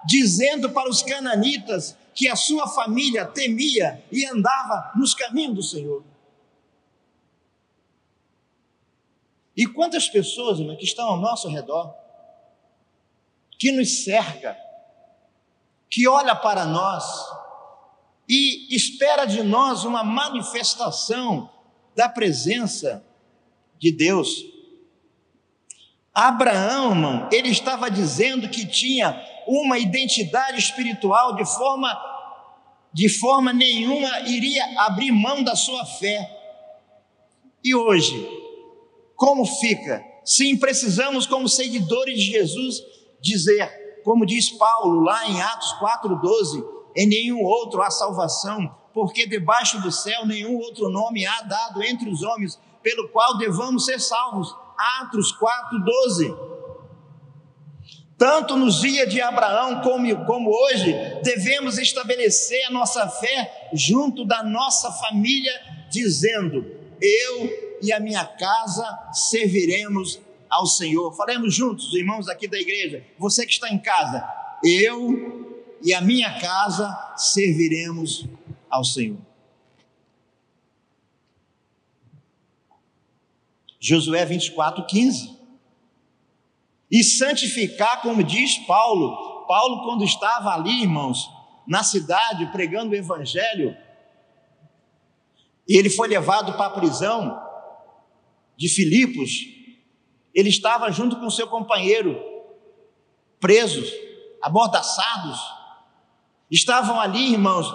dizendo 0.07 0.71
para 0.71 0.89
os 0.89 1.03
cananitas 1.03 1.97
que 2.15 2.29
a 2.29 2.37
sua 2.37 2.67
família 2.69 3.25
temia 3.25 4.03
e 4.11 4.25
andava 4.25 4.93
nos 4.97 5.15
caminhos 5.15 5.55
do 5.55 5.63
Senhor. 5.63 6.05
E 9.59 9.67
quantas 9.67 10.09
pessoas, 10.09 10.61
irmão, 10.61 10.77
que 10.77 10.85
estão 10.85 11.09
ao 11.09 11.17
nosso 11.17 11.49
redor, 11.49 11.93
que 13.59 13.73
nos 13.73 14.05
cerca, 14.05 14.57
que 15.91 16.07
olha 16.07 16.37
para 16.37 16.65
nós 16.65 17.05
e 18.29 18.73
espera 18.73 19.25
de 19.25 19.43
nós 19.43 19.83
uma 19.83 20.05
manifestação 20.05 21.51
da 21.97 22.09
presença 22.09 23.05
de 23.81 23.91
Deus. 23.91 24.45
Abraão, 26.15 26.91
irmão, 26.91 27.29
ele 27.33 27.49
estava 27.49 27.91
dizendo 27.91 28.49
que 28.49 28.65
tinha 28.65 29.21
uma 29.45 29.77
identidade 29.77 30.57
espiritual 30.57 31.35
de 31.35 31.45
forma 31.45 32.01
de 32.93 33.09
forma 33.09 33.53
nenhuma 33.53 34.21
iria 34.21 34.65
abrir 34.83 35.11
mão 35.11 35.43
da 35.43 35.57
sua 35.57 35.85
fé. 35.85 36.37
E 37.63 37.75
hoje, 37.75 38.48
como 39.19 39.45
fica? 39.45 40.01
Sim, 40.25 40.57
precisamos, 40.57 41.27
como 41.27 41.49
seguidores 41.49 42.17
de 42.21 42.27
Jesus, 42.27 42.81
dizer, 43.21 43.69
como 44.05 44.25
diz 44.25 44.51
Paulo 44.51 45.01
lá 45.01 45.29
em 45.29 45.43
Atos 45.43 45.75
4,12: 45.81 46.65
em 46.97 47.09
nenhum 47.09 47.43
outro 47.43 47.83
há 47.83 47.91
salvação, 47.91 48.73
porque 48.95 49.27
debaixo 49.27 49.81
do 49.83 49.91
céu 49.91 50.25
nenhum 50.25 50.57
outro 50.57 50.89
nome 50.89 51.27
há 51.27 51.43
dado 51.43 51.83
entre 51.83 52.09
os 52.09 52.23
homens, 52.23 52.61
pelo 52.81 53.09
qual 53.09 53.37
devamos 53.37 53.87
ser 53.87 54.01
salvos. 54.01 54.55
Atos 55.01 55.37
4,12. 55.37 56.39
Tanto 58.17 58.57
nos 58.57 58.81
dias 58.81 59.13
de 59.13 59.21
Abraão 59.21 59.81
como, 59.83 60.27
como 60.27 60.49
hoje, 60.49 60.93
devemos 61.25 61.77
estabelecer 61.77 62.67
a 62.67 62.71
nossa 62.71 63.09
fé 63.09 63.71
junto 63.73 64.25
da 64.25 64.45
nossa 64.45 64.93
família, 64.93 65.53
dizendo: 65.91 66.65
Eu 67.01 67.68
e 67.83 67.93
a 67.93 68.01
minha 68.01 68.25
casa 68.25 68.85
serviremos 69.13 70.21
ao 70.49 70.67
Senhor. 70.67 71.13
Faremos 71.15 71.55
juntos, 71.55 71.93
irmãos 71.95 72.29
aqui 72.29 72.49
da 72.49 72.59
igreja, 72.59 73.05
você 73.19 73.45
que 73.45 73.53
está 73.53 73.69
em 73.69 73.79
casa, 73.79 74.27
eu 74.63 75.69
e 75.83 75.95
a 75.95 76.01
minha 76.01 76.41
casa 76.41 77.15
serviremos 77.17 78.27
ao 78.69 78.85
Senhor. 78.85 79.19
Josué 83.81 84.25
24, 84.25 84.85
15. 84.87 85.39
E 86.91 87.05
santificar, 87.05 88.03
como 88.03 88.25
diz 88.25 88.59
Paulo, 88.67 89.47
Paulo, 89.47 89.85
quando 89.85 90.05
estava 90.05 90.51
ali, 90.53 90.83
irmãos, 90.83 91.31
na 91.67 91.83
cidade 91.83 92.51
pregando 92.51 92.93
o 92.93 92.97
Evangelho, 92.97 93.77
e 95.69 95.77
ele 95.77 95.91
foi 95.91 96.09
levado 96.09 96.55
para 96.55 96.67
a 96.67 96.71
prisão 96.71 97.48
de 98.59 98.69
Filipos, 98.69 99.47
ele 100.35 100.49
estava 100.49 100.91
junto 100.91 101.17
com 101.17 101.31
seu 101.31 101.47
companheiro, 101.47 102.21
presos, 103.39 103.89
amordaçados, 104.43 105.41
estavam 106.51 107.01
ali, 107.01 107.33
irmãos, 107.33 107.73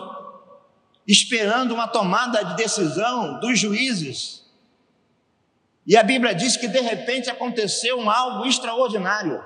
esperando 1.08 1.74
uma 1.74 1.88
tomada 1.88 2.44
de 2.44 2.56
decisão 2.56 3.40
dos 3.40 3.58
juízes. 3.58 4.44
E 5.88 5.96
a 5.96 6.04
Bíblia 6.04 6.36
diz 6.36 6.58
que 6.58 6.68
de 6.68 6.82
repente 6.82 7.30
aconteceu 7.30 7.98
um 7.98 8.10
algo 8.10 8.46
extraordinário. 8.46 9.42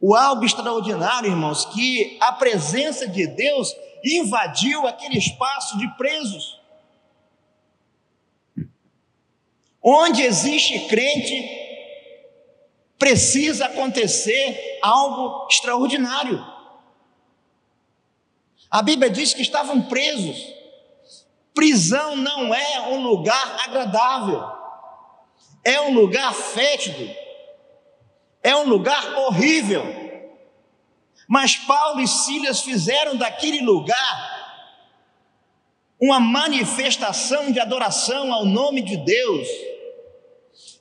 O 0.00 0.14
algo 0.14 0.44
extraordinário, 0.44 1.30
irmãos, 1.30 1.66
que 1.66 2.18
a 2.20 2.32
presença 2.32 3.06
de 3.06 3.28
Deus 3.28 3.72
invadiu 4.04 4.88
aquele 4.88 5.18
espaço 5.18 5.78
de 5.78 5.86
presos. 5.96 6.59
Onde 9.82 10.22
existe 10.22 10.88
crente, 10.88 11.58
precisa 12.98 13.66
acontecer 13.66 14.78
algo 14.82 15.46
extraordinário. 15.50 16.44
A 18.70 18.82
Bíblia 18.82 19.10
diz 19.10 19.32
que 19.32 19.42
estavam 19.42 19.82
presos. 19.82 20.36
Prisão 21.54 22.14
não 22.14 22.54
é 22.54 22.80
um 22.88 23.02
lugar 23.02 23.64
agradável, 23.64 24.44
é 25.64 25.80
um 25.80 25.94
lugar 25.94 26.32
fétido, 26.32 27.10
é 28.42 28.54
um 28.54 28.68
lugar 28.68 29.16
horrível. 29.18 29.82
Mas 31.26 31.56
Paulo 31.56 32.00
e 32.00 32.06
Silas 32.06 32.60
fizeram 32.60 33.16
daquele 33.16 33.60
lugar 33.60 34.40
uma 36.00 36.18
manifestação 36.18 37.50
de 37.52 37.60
adoração 37.60 38.32
ao 38.32 38.44
nome 38.46 38.82
de 38.82 38.96
Deus. 38.96 39.48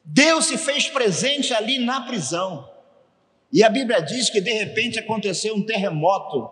Deus 0.04 0.46
se 0.46 0.58
fez 0.58 0.88
presente 0.88 1.54
ali 1.54 1.80
na 1.80 2.02
prisão. 2.02 2.70
E 3.52 3.64
a 3.64 3.70
Bíblia 3.70 4.02
diz 4.02 4.30
que 4.30 4.42
de 4.42 4.52
repente 4.52 5.00
aconteceu 5.00 5.56
um 5.56 5.66
terremoto, 5.66 6.50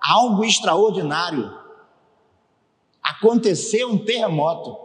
algo 0.00 0.44
extraordinário 0.44 1.68
aconteceu 3.08 3.90
um 3.90 4.04
terremoto. 4.04 4.76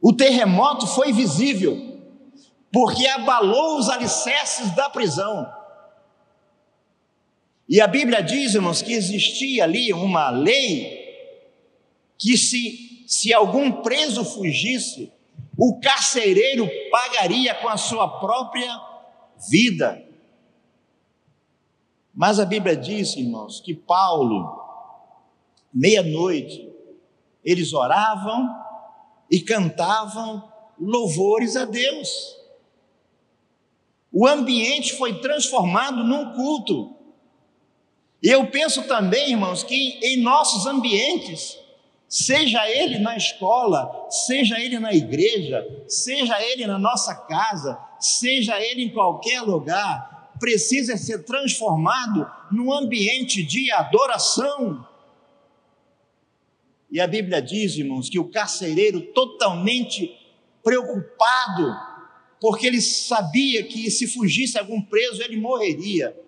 O 0.00 0.12
terremoto 0.12 0.86
foi 0.86 1.12
visível, 1.12 1.98
porque 2.72 3.06
abalou 3.06 3.78
os 3.78 3.88
alicerces 3.88 4.74
da 4.74 4.88
prisão. 4.88 5.50
E 7.68 7.80
a 7.80 7.86
Bíblia 7.86 8.22
diz, 8.22 8.54
irmãos, 8.54 8.82
que 8.82 8.92
existia 8.92 9.64
ali 9.64 9.92
uma 9.92 10.30
lei 10.30 10.98
que 12.18 12.36
se, 12.36 13.04
se 13.06 13.32
algum 13.32 13.82
preso 13.82 14.24
fugisse, 14.24 15.12
o 15.60 15.78
carcereiro 15.78 16.66
pagaria 16.90 17.54
com 17.56 17.68
a 17.68 17.76
sua 17.76 18.08
própria 18.18 18.80
vida. 19.50 20.02
Mas 22.14 22.40
a 22.40 22.46
Bíblia 22.46 22.74
diz, 22.74 23.14
irmãos, 23.14 23.60
que 23.60 23.74
Paulo, 23.74 24.58
meia-noite, 25.70 26.66
eles 27.44 27.74
oravam 27.74 28.48
e 29.30 29.38
cantavam 29.38 30.50
louvores 30.78 31.56
a 31.56 31.66
Deus. 31.66 32.38
O 34.10 34.26
ambiente 34.26 34.94
foi 34.94 35.20
transformado 35.20 36.02
num 36.02 36.32
culto. 36.32 36.96
E 38.22 38.28
eu 38.28 38.50
penso 38.50 38.84
também, 38.84 39.32
irmãos, 39.32 39.62
que 39.62 39.98
em 40.02 40.22
nossos 40.22 40.66
ambientes, 40.66 41.58
seja 42.10 42.68
ele 42.68 42.98
na 42.98 43.16
escola, 43.16 44.08
seja 44.10 44.58
ele 44.58 44.80
na 44.80 44.92
igreja, 44.92 45.64
seja 45.86 46.42
ele 46.42 46.66
na 46.66 46.76
nossa 46.76 47.14
casa, 47.14 47.78
seja 48.00 48.60
ele 48.60 48.82
em 48.82 48.90
qualquer 48.90 49.42
lugar, 49.42 50.34
precisa 50.40 50.96
ser 50.96 51.24
transformado 51.24 52.28
num 52.50 52.72
ambiente 52.72 53.44
de 53.44 53.70
adoração. 53.70 54.84
E 56.90 57.00
a 57.00 57.06
Bíblia 57.06 57.40
diz, 57.40 57.76
irmãos, 57.76 58.08
que 58.10 58.18
o 58.18 58.28
carcereiro, 58.28 59.00
totalmente 59.12 60.12
preocupado, 60.64 61.72
porque 62.40 62.66
ele 62.66 62.80
sabia 62.80 63.62
que 63.62 63.88
se 63.88 64.08
fugisse 64.08 64.58
algum 64.58 64.82
preso, 64.82 65.22
ele 65.22 65.36
morreria. 65.36 66.18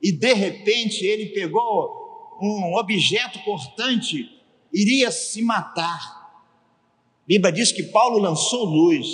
E 0.00 0.10
de 0.10 0.32
repente 0.32 1.04
ele 1.04 1.26
pegou 1.26 2.38
um 2.40 2.74
objeto 2.76 3.38
cortante, 3.40 4.41
iria 4.72 5.10
se 5.10 5.42
matar. 5.42 6.00
A 7.22 7.26
Bíblia 7.26 7.52
diz 7.52 7.70
que 7.70 7.84
Paulo 7.84 8.18
lançou 8.18 8.64
luz 8.64 9.06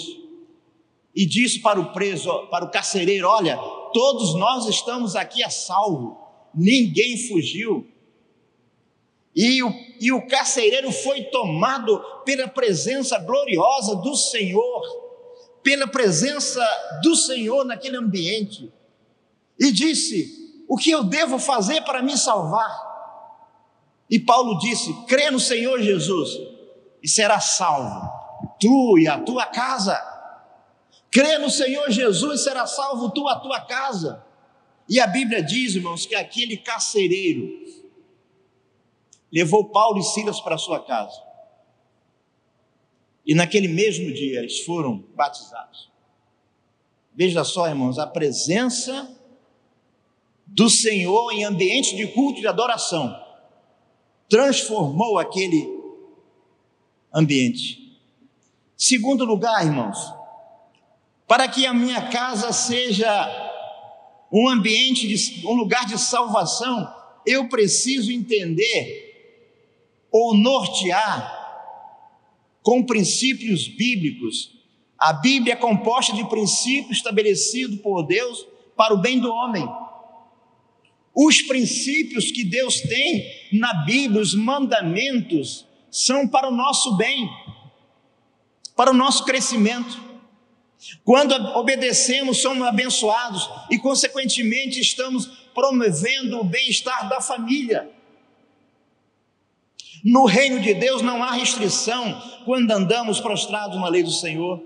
e 1.14 1.26
disse 1.26 1.60
para 1.60 1.80
o 1.80 1.92
preso, 1.92 2.30
para 2.46 2.64
o 2.64 2.70
carcereiro: 2.70 3.28
Olha, 3.28 3.56
todos 3.92 4.34
nós 4.34 4.66
estamos 4.66 5.16
aqui 5.16 5.42
a 5.42 5.50
salvo, 5.50 6.16
ninguém 6.54 7.16
fugiu. 7.28 7.86
E 9.34 9.62
o, 9.62 9.72
e 10.00 10.10
o 10.10 10.26
carcereiro 10.26 10.90
foi 10.90 11.24
tomado 11.24 11.98
pela 12.24 12.48
presença 12.48 13.18
gloriosa 13.18 13.94
do 13.96 14.16
Senhor, 14.16 14.82
pela 15.62 15.86
presença 15.86 16.64
do 17.02 17.14
Senhor 17.14 17.64
naquele 17.64 17.96
ambiente, 17.96 18.72
e 19.58 19.70
disse: 19.70 20.64
O 20.66 20.76
que 20.76 20.90
eu 20.90 21.04
devo 21.04 21.38
fazer 21.38 21.82
para 21.82 22.02
me 22.02 22.16
salvar? 22.16 22.87
E 24.10 24.18
Paulo 24.18 24.58
disse: 24.58 24.92
Crê 25.06 25.30
no 25.30 25.38
Senhor 25.38 25.80
Jesus 25.82 26.30
e 27.02 27.08
será 27.08 27.40
salvo, 27.40 28.08
tu 28.58 28.98
e 28.98 29.06
a 29.06 29.18
tua 29.18 29.46
casa. 29.46 29.96
Crê 31.10 31.38
no 31.38 31.50
Senhor 31.50 31.90
Jesus 31.90 32.40
e 32.40 32.44
será 32.44 32.66
salvo 32.66 33.10
tu 33.10 33.28
e 33.28 33.30
a 33.30 33.36
tua 33.36 33.60
casa. 33.60 34.24
E 34.88 34.98
a 34.98 35.06
Bíblia 35.06 35.42
diz, 35.42 35.74
irmãos, 35.74 36.06
que 36.06 36.14
aquele 36.14 36.56
carcereiro, 36.56 37.46
levou 39.30 39.66
Paulo 39.66 39.98
e 39.98 40.02
Silas 40.02 40.40
para 40.40 40.56
sua 40.56 40.82
casa. 40.82 41.22
E 43.26 43.34
naquele 43.34 43.68
mesmo 43.68 44.10
dia 44.12 44.38
eles 44.38 44.60
foram 44.60 45.04
batizados. 45.14 45.90
Veja 47.14 47.44
só, 47.44 47.68
irmãos, 47.68 47.98
a 47.98 48.06
presença 48.06 49.14
do 50.46 50.70
Senhor 50.70 51.30
em 51.32 51.44
ambiente 51.44 51.94
de 51.94 52.06
culto 52.06 52.38
e 52.38 52.42
de 52.42 52.46
adoração 52.46 53.27
transformou 54.28 55.18
aquele 55.18 55.78
ambiente. 57.12 57.98
Segundo 58.76 59.24
lugar, 59.24 59.64
irmãos, 59.64 59.98
para 61.26 61.48
que 61.48 61.66
a 61.66 61.74
minha 61.74 62.08
casa 62.08 62.52
seja 62.52 63.08
um 64.30 64.48
ambiente, 64.48 65.08
de, 65.08 65.46
um 65.46 65.54
lugar 65.54 65.86
de 65.86 65.98
salvação, 65.98 66.94
eu 67.26 67.48
preciso 67.48 68.12
entender 68.12 69.06
ou 70.10 70.34
nortear 70.34 71.36
com 72.62 72.84
princípios 72.84 73.66
bíblicos. 73.66 74.52
A 74.98 75.12
Bíblia 75.12 75.54
é 75.54 75.56
composta 75.56 76.14
de 76.14 76.24
princípios 76.28 76.98
estabelecidos 76.98 77.80
por 77.80 78.02
Deus 78.02 78.46
para 78.76 78.94
o 78.94 78.98
bem 78.98 79.18
do 79.18 79.30
homem. 79.30 79.66
Os 81.20 81.42
princípios 81.42 82.30
que 82.30 82.44
Deus 82.44 82.80
tem 82.80 83.28
na 83.52 83.74
Bíblia, 83.82 84.22
os 84.22 84.34
mandamentos, 84.34 85.66
são 85.90 86.28
para 86.28 86.46
o 86.46 86.54
nosso 86.54 86.96
bem, 86.96 87.28
para 88.76 88.92
o 88.92 88.94
nosso 88.94 89.24
crescimento. 89.24 90.00
Quando 91.02 91.34
obedecemos, 91.56 92.40
somos 92.40 92.64
abençoados 92.64 93.50
e, 93.68 93.76
consequentemente, 93.78 94.78
estamos 94.78 95.26
promovendo 95.52 96.38
o 96.38 96.44
bem-estar 96.44 97.08
da 97.08 97.20
família. 97.20 97.90
No 100.04 100.24
reino 100.24 100.60
de 100.60 100.72
Deus 100.72 101.02
não 101.02 101.20
há 101.24 101.32
restrição 101.32 102.22
quando 102.44 102.70
andamos 102.70 103.18
prostrados 103.18 103.76
na 103.80 103.88
lei 103.88 104.04
do 104.04 104.12
Senhor. 104.12 104.62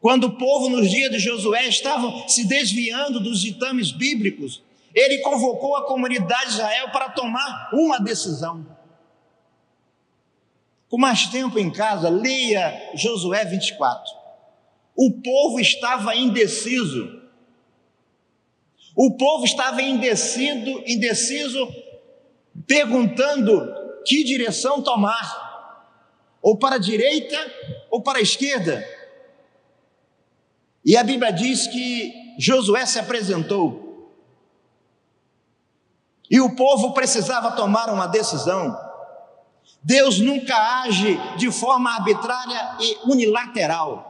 Quando 0.00 0.24
o 0.24 0.36
povo 0.36 0.68
nos 0.68 0.90
dias 0.90 1.12
de 1.12 1.20
Josué 1.20 1.68
estava 1.68 2.26
se 2.26 2.48
desviando 2.48 3.20
dos 3.20 3.40
ditames 3.40 3.92
bíblicos, 3.92 4.68
ele 4.94 5.18
convocou 5.18 5.76
a 5.76 5.86
comunidade 5.86 6.46
de 6.46 6.52
Israel 6.54 6.90
para 6.90 7.10
tomar 7.10 7.70
uma 7.72 7.98
decisão. 7.98 8.66
Com 10.88 10.98
mais 10.98 11.26
tempo 11.26 11.58
em 11.58 11.70
casa, 11.70 12.08
leia 12.08 12.92
Josué 12.94 13.44
24. 13.44 14.12
O 14.96 15.12
povo 15.22 15.60
estava 15.60 16.16
indeciso. 16.16 17.20
O 18.96 19.16
povo 19.16 19.44
estava 19.44 19.80
indeciso, 19.80 20.82
indeciso, 20.86 21.72
perguntando 22.66 23.72
que 24.04 24.24
direção 24.24 24.82
tomar, 24.82 25.50
ou 26.42 26.56
para 26.56 26.76
a 26.76 26.78
direita 26.78 27.38
ou 27.90 28.02
para 28.02 28.18
a 28.18 28.22
esquerda. 28.22 28.84
E 30.84 30.96
a 30.96 31.04
Bíblia 31.04 31.32
diz 31.32 31.66
que 31.66 32.34
Josué 32.38 32.84
se 32.86 32.98
apresentou. 32.98 33.89
E 36.30 36.40
o 36.40 36.54
povo 36.54 36.92
precisava 36.92 37.52
tomar 37.52 37.90
uma 37.90 38.06
decisão. 38.06 38.78
Deus 39.82 40.20
nunca 40.20 40.82
age 40.82 41.18
de 41.36 41.50
forma 41.50 41.90
arbitrária 41.92 42.76
e 42.78 42.98
unilateral. 43.04 44.06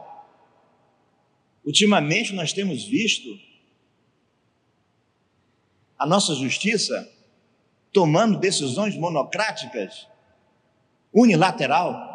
Ultimamente 1.65 2.33
nós 2.33 2.53
temos 2.53 2.83
visto 2.83 3.29
a 5.97 6.05
nossa 6.05 6.33
justiça 6.35 7.07
tomando 7.93 8.39
decisões 8.39 8.95
monocráticas, 8.95 10.07
unilateral. 11.13 12.09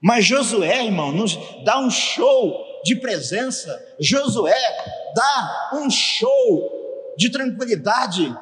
Mas 0.00 0.24
Josué, 0.24 0.84
irmão, 0.84 1.12
nos 1.12 1.36
dá 1.64 1.78
um 1.78 1.90
show 1.90 2.82
de 2.84 2.96
presença. 2.96 3.96
Josué 3.98 4.54
dá 5.14 5.70
um 5.74 5.90
show 5.90 7.14
de 7.16 7.30
tranquilidade, 7.30 8.36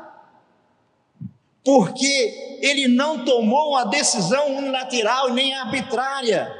porque 1.64 2.58
ele 2.60 2.88
não 2.88 3.24
tomou 3.24 3.70
uma 3.70 3.84
decisão 3.84 4.56
unilateral 4.56 5.30
nem 5.30 5.54
arbitrária. 5.54 6.52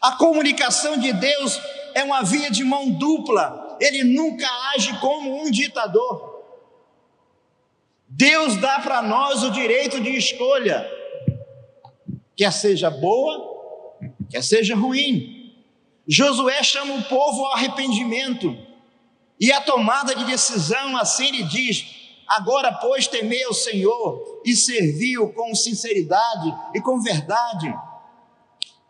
A 0.00 0.12
comunicação 0.12 0.96
de 0.96 1.12
Deus 1.12 1.60
é 1.94 2.02
uma 2.02 2.22
via 2.22 2.50
de 2.50 2.64
mão 2.64 2.90
dupla, 2.90 3.76
ele 3.80 4.02
nunca 4.02 4.46
age 4.74 4.98
como 4.98 5.42
um 5.42 5.50
ditador. 5.50 6.36
Deus 8.08 8.56
dá 8.56 8.78
para 8.80 9.02
nós 9.02 9.42
o 9.42 9.50
direito 9.50 10.00
de 10.00 10.10
escolha, 10.10 10.88
quer 12.36 12.52
seja 12.52 12.90
boa, 12.90 13.96
quer 14.30 14.42
seja 14.42 14.74
ruim. 14.74 15.54
Josué 16.08 16.62
chama 16.62 16.94
o 16.94 17.02
povo 17.04 17.44
ao 17.44 17.52
arrependimento 17.52 18.56
e 19.38 19.52
a 19.52 19.60
tomada 19.60 20.14
de 20.14 20.24
decisão, 20.24 20.96
assim 20.96 21.28
ele 21.28 21.42
diz: 21.44 21.95
Agora, 22.26 22.72
pois, 22.72 23.06
temei 23.06 23.42
ao 23.44 23.54
Senhor 23.54 24.42
e 24.44 24.56
servi-o 24.56 25.32
com 25.32 25.54
sinceridade 25.54 26.52
e 26.74 26.80
com 26.80 27.00
verdade. 27.00 27.72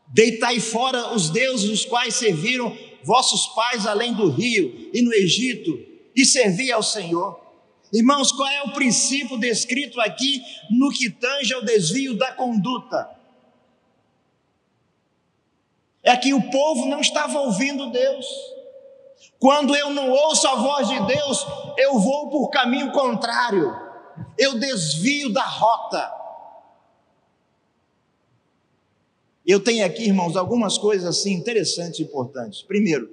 Deitai 0.08 0.60
fora 0.60 1.14
os 1.14 1.28
deuses 1.30 1.68
os 1.68 1.84
quais 1.84 2.14
serviram 2.14 2.76
vossos 3.04 3.46
pais 3.54 3.86
além 3.86 4.14
do 4.14 4.28
rio 4.28 4.90
e 4.92 5.02
no 5.02 5.12
Egito, 5.12 5.78
e 6.14 6.24
servi 6.24 6.72
ao 6.72 6.82
Senhor. 6.82 7.40
Irmãos, 7.92 8.32
qual 8.32 8.48
é 8.48 8.62
o 8.62 8.72
princípio 8.72 9.38
descrito 9.38 10.00
aqui 10.00 10.42
no 10.70 10.90
que 10.90 11.08
tange 11.10 11.54
ao 11.54 11.62
desvio 11.62 12.14
da 12.14 12.32
conduta? 12.32 13.08
É 16.02 16.16
que 16.16 16.32
o 16.32 16.50
povo 16.50 16.86
não 16.86 17.00
estava 17.00 17.38
ouvindo 17.40 17.90
Deus. 17.90 18.26
Quando 19.38 19.74
eu 19.76 19.90
não 19.90 20.10
ouço 20.10 20.46
a 20.48 20.54
voz 20.54 20.88
de 20.88 21.06
Deus, 21.06 21.46
eu 21.76 21.98
vou 21.98 22.30
por 22.30 22.48
caminho 22.48 22.90
contrário, 22.92 23.74
eu 24.38 24.58
desvio 24.58 25.32
da 25.32 25.44
rota. 25.44 26.12
Eu 29.46 29.60
tenho 29.60 29.84
aqui, 29.84 30.04
irmãos, 30.04 30.36
algumas 30.36 30.76
coisas 30.76 31.06
assim 31.06 31.32
interessantes 31.32 32.00
e 32.00 32.02
importantes. 32.02 32.62
Primeiro, 32.62 33.08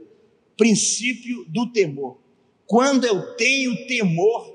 princípio 0.58 1.46
do 1.48 1.72
temor. 1.72 2.18
Quando 2.66 3.06
eu 3.06 3.36
tenho 3.36 3.86
temor, 3.86 4.52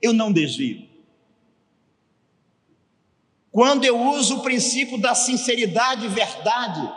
eu 0.00 0.12
não 0.12 0.32
desvio. 0.32 0.88
Quando 3.50 3.84
eu 3.84 4.00
uso 4.00 4.38
o 4.38 4.42
princípio 4.42 4.98
da 4.98 5.14
sinceridade 5.14 6.06
e 6.06 6.08
verdade, 6.08 6.88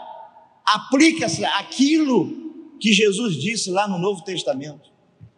aplica-se 0.63 1.43
aquilo 1.43 2.50
que 2.81 2.91
Jesus 2.91 3.35
disse 3.35 3.69
lá 3.69 3.87
no 3.87 3.99
Novo 3.99 4.23
Testamento. 4.23 4.89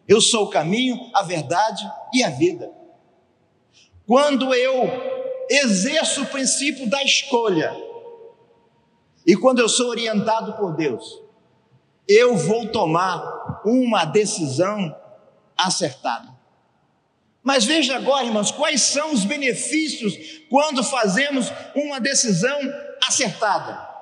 Eu 0.08 0.20
sou 0.20 0.46
o 0.46 0.50
caminho, 0.50 0.98
a 1.14 1.22
verdade 1.22 1.86
e 2.12 2.24
a 2.24 2.30
vida. 2.30 2.72
Quando 4.06 4.54
eu 4.54 4.90
exerço 5.50 6.22
o 6.22 6.26
princípio 6.26 6.88
da 6.88 7.02
escolha, 7.04 7.70
e 9.26 9.36
quando 9.36 9.58
eu 9.58 9.68
sou 9.68 9.88
orientado 9.88 10.54
por 10.54 10.74
Deus, 10.74 11.22
eu 12.08 12.34
vou 12.34 12.66
tomar 12.68 13.62
uma 13.64 14.06
decisão 14.06 14.94
acertada. 15.56 16.34
Mas 17.42 17.64
veja 17.64 17.96
agora, 17.96 18.24
irmãos, 18.24 18.50
quais 18.50 18.80
são 18.80 19.12
os 19.12 19.24
benefícios 19.24 20.16
quando 20.48 20.82
fazemos 20.82 21.52
uma 21.74 22.00
decisão 22.00 22.58
acertada. 23.06 23.93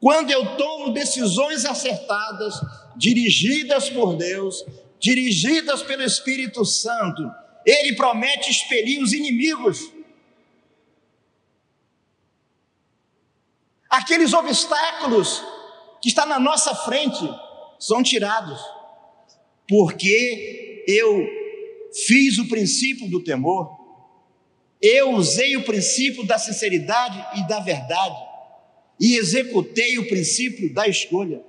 Quando 0.00 0.30
eu 0.30 0.56
tomo 0.56 0.92
decisões 0.92 1.64
acertadas, 1.64 2.54
dirigidas 2.96 3.90
por 3.90 4.16
Deus, 4.16 4.64
dirigidas 5.00 5.82
pelo 5.82 6.02
Espírito 6.02 6.64
Santo, 6.64 7.22
Ele 7.66 7.94
promete 7.94 8.50
expelir 8.50 9.02
os 9.02 9.12
inimigos. 9.12 9.92
Aqueles 13.90 14.32
obstáculos 14.32 15.42
que 16.00 16.08
estão 16.08 16.26
na 16.26 16.38
nossa 16.38 16.74
frente 16.74 17.28
são 17.78 18.02
tirados, 18.02 18.60
porque 19.68 20.84
eu 20.86 21.26
fiz 22.06 22.38
o 22.38 22.48
princípio 22.48 23.10
do 23.10 23.24
temor, 23.24 23.76
eu 24.80 25.12
usei 25.12 25.56
o 25.56 25.64
princípio 25.64 26.24
da 26.24 26.38
sinceridade 26.38 27.40
e 27.40 27.48
da 27.48 27.58
verdade, 27.60 28.27
e 28.98 29.16
executei 29.16 29.98
o 29.98 30.08
princípio 30.08 30.72
da 30.72 30.86
escolha. 30.86 31.42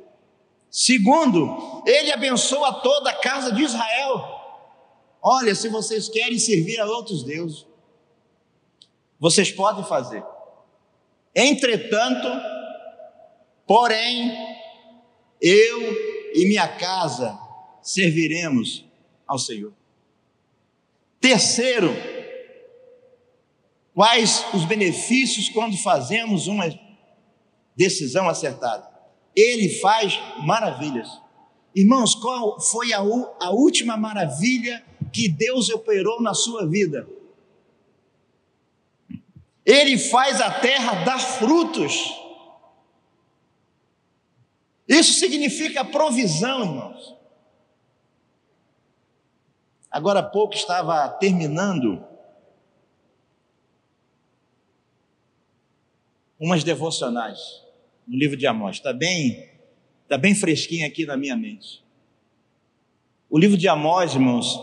Segundo, 0.70 1.84
ele 1.86 2.12
abençoa 2.12 2.82
toda 2.82 3.10
a 3.10 3.16
casa 3.16 3.52
de 3.52 3.64
Israel. 3.64 4.40
Olha, 5.22 5.56
se 5.56 5.68
vocês 5.68 6.08
querem 6.08 6.38
servir 6.38 6.80
a 6.80 6.86
outros 6.86 7.24
deuses, 7.24 7.66
vocês 9.20 9.52
podem 9.52 9.84
fazer. 9.84 10.24
Entretanto, 11.36 12.28
porém, 13.66 14.32
eu 15.42 15.82
e 16.36 16.46
minha 16.48 16.68
casa 16.68 17.38
serviremos 17.82 18.86
ao 19.28 19.40
Senhor. 19.40 19.74
Terceiro, 21.20 21.90
quais 23.94 24.46
os 24.54 24.64
benefícios 24.66 25.50
quando 25.50 25.78
fazemos 25.78 26.48
uma 26.48 26.70
decisão 27.80 28.28
acertada? 28.28 28.86
Ele 29.34 29.70
faz 29.80 30.20
maravilhas. 30.46 31.08
Irmãos, 31.74 32.14
qual 32.14 32.60
foi 32.60 32.92
a, 32.92 33.00
a 33.00 33.52
última 33.52 33.96
maravilha 33.96 34.86
que 35.14 35.30
Deus 35.30 35.70
operou 35.70 36.22
na 36.22 36.34
sua 36.34 36.68
vida? 36.68 37.08
Ele 39.66 39.98
faz 39.98 40.42
a 40.42 40.60
terra 40.60 41.06
dar 41.06 41.20
frutos. 41.20 42.14
Isso 44.86 45.14
significa 45.14 45.86
provisão, 45.86 46.62
irmãos. 46.62 47.16
Agora 49.90 50.20
há 50.20 50.24
pouco 50.24 50.54
estava 50.54 51.08
terminando 51.08 52.04
umas 56.40 56.64
devocionais 56.64 57.69
no 58.10 58.18
livro 58.18 58.36
de 58.36 58.48
Amós. 58.48 58.78
Está 58.78 58.92
bem, 58.92 59.48
está 60.04 60.18
bem 60.18 60.34
fresquinho 60.34 60.86
aqui 60.86 61.06
na 61.06 61.16
minha 61.16 61.38
mente. 61.38 61.84
O 63.30 63.38
livro 63.38 63.56
de 63.56 63.68
Amós, 63.68 64.16
irmãos, 64.16 64.60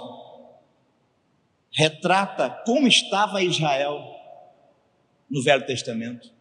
retrata 1.71 2.51
como 2.67 2.89
estava 2.89 3.43
Israel 3.43 4.03
no 5.31 5.43
Velho 5.43 5.65
Testamento. 5.65 6.35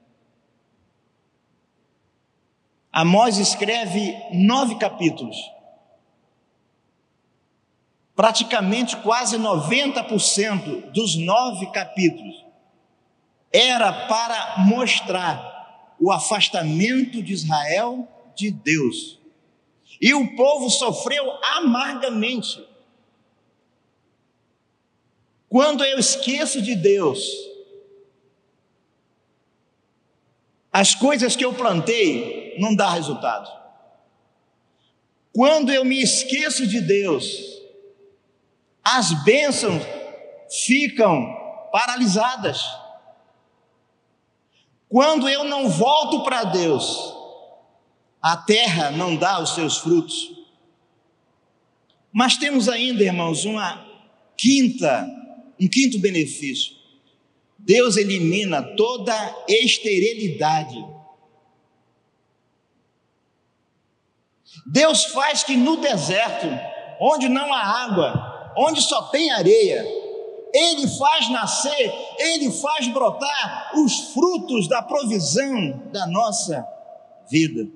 Amós 2.92 3.38
escreve 3.38 4.16
nove 4.34 4.76
capítulos. 4.80 5.38
Praticamente 8.16 8.98
quase 8.98 9.38
90% 9.38 10.90
dos 10.92 11.16
nove 11.16 11.70
capítulos 11.72 12.44
era 13.52 14.08
para 14.08 14.60
mostrar 14.60 15.55
o 16.00 16.12
afastamento 16.12 17.22
de 17.22 17.34
Israel 17.34 18.08
de 18.36 18.52
Deus. 18.52 19.20
E 20.02 20.14
o 20.14 20.36
povo 20.36 20.70
sofreu 20.70 21.24
amargamente. 21.58 22.64
Quando 25.48 25.84
eu 25.84 25.98
esqueço 25.98 26.62
de 26.62 26.76
Deus, 26.76 27.26
as 30.72 30.94
coisas 30.94 31.36
que 31.36 31.46
eu 31.46 31.54
plantei 31.54 32.56
não 32.60 32.76
dá 32.76 32.90
resultado. 32.90 33.50
Quando 35.32 35.72
eu 35.72 35.86
me 35.86 36.02
esqueço 36.02 36.68
de 36.68 36.82
Deus, 36.82 37.26
as 38.84 39.12
bênçãos 39.24 39.84
ficam 40.50 41.34
paralisadas. 41.72 42.62
Quando 44.90 45.28
eu 45.28 45.44
não 45.44 45.70
volto 45.70 46.24
para 46.24 46.44
Deus, 46.44 47.14
a 48.22 48.38
terra 48.38 48.92
não 48.92 49.16
dá 49.16 49.42
os 49.42 49.56
seus 49.56 49.78
frutos. 49.78 50.32
Mas 52.12 52.38
temos 52.38 52.70
ainda, 52.70 53.04
irmãos, 53.04 53.46
uma 53.46 53.86
quinta, 54.38 55.08
um 55.60 55.68
quinto 55.68 56.00
benefício. 56.00 56.76
Deus 57.58 57.98
elimina 57.98 58.62
toda 58.76 59.14
esterilidade 59.48 60.96
Deus 64.66 65.06
faz 65.06 65.44
que 65.44 65.56
no 65.56 65.78
deserto, 65.78 66.48
onde 67.00 67.30
não 67.30 67.54
há 67.54 67.62
água, 67.84 68.54
onde 68.58 68.82
só 68.82 69.04
tem 69.04 69.32
areia, 69.32 69.86
Ele 70.56 70.88
faz 70.88 71.30
nascer, 71.30 71.94
Ele 72.18 72.50
faz 72.50 72.88
brotar 72.88 73.74
os 73.76 74.14
frutos 74.14 74.70
da 74.70 74.82
provisão 74.82 75.82
da 75.92 76.08
nossa 76.08 76.66
vida. 77.30 77.68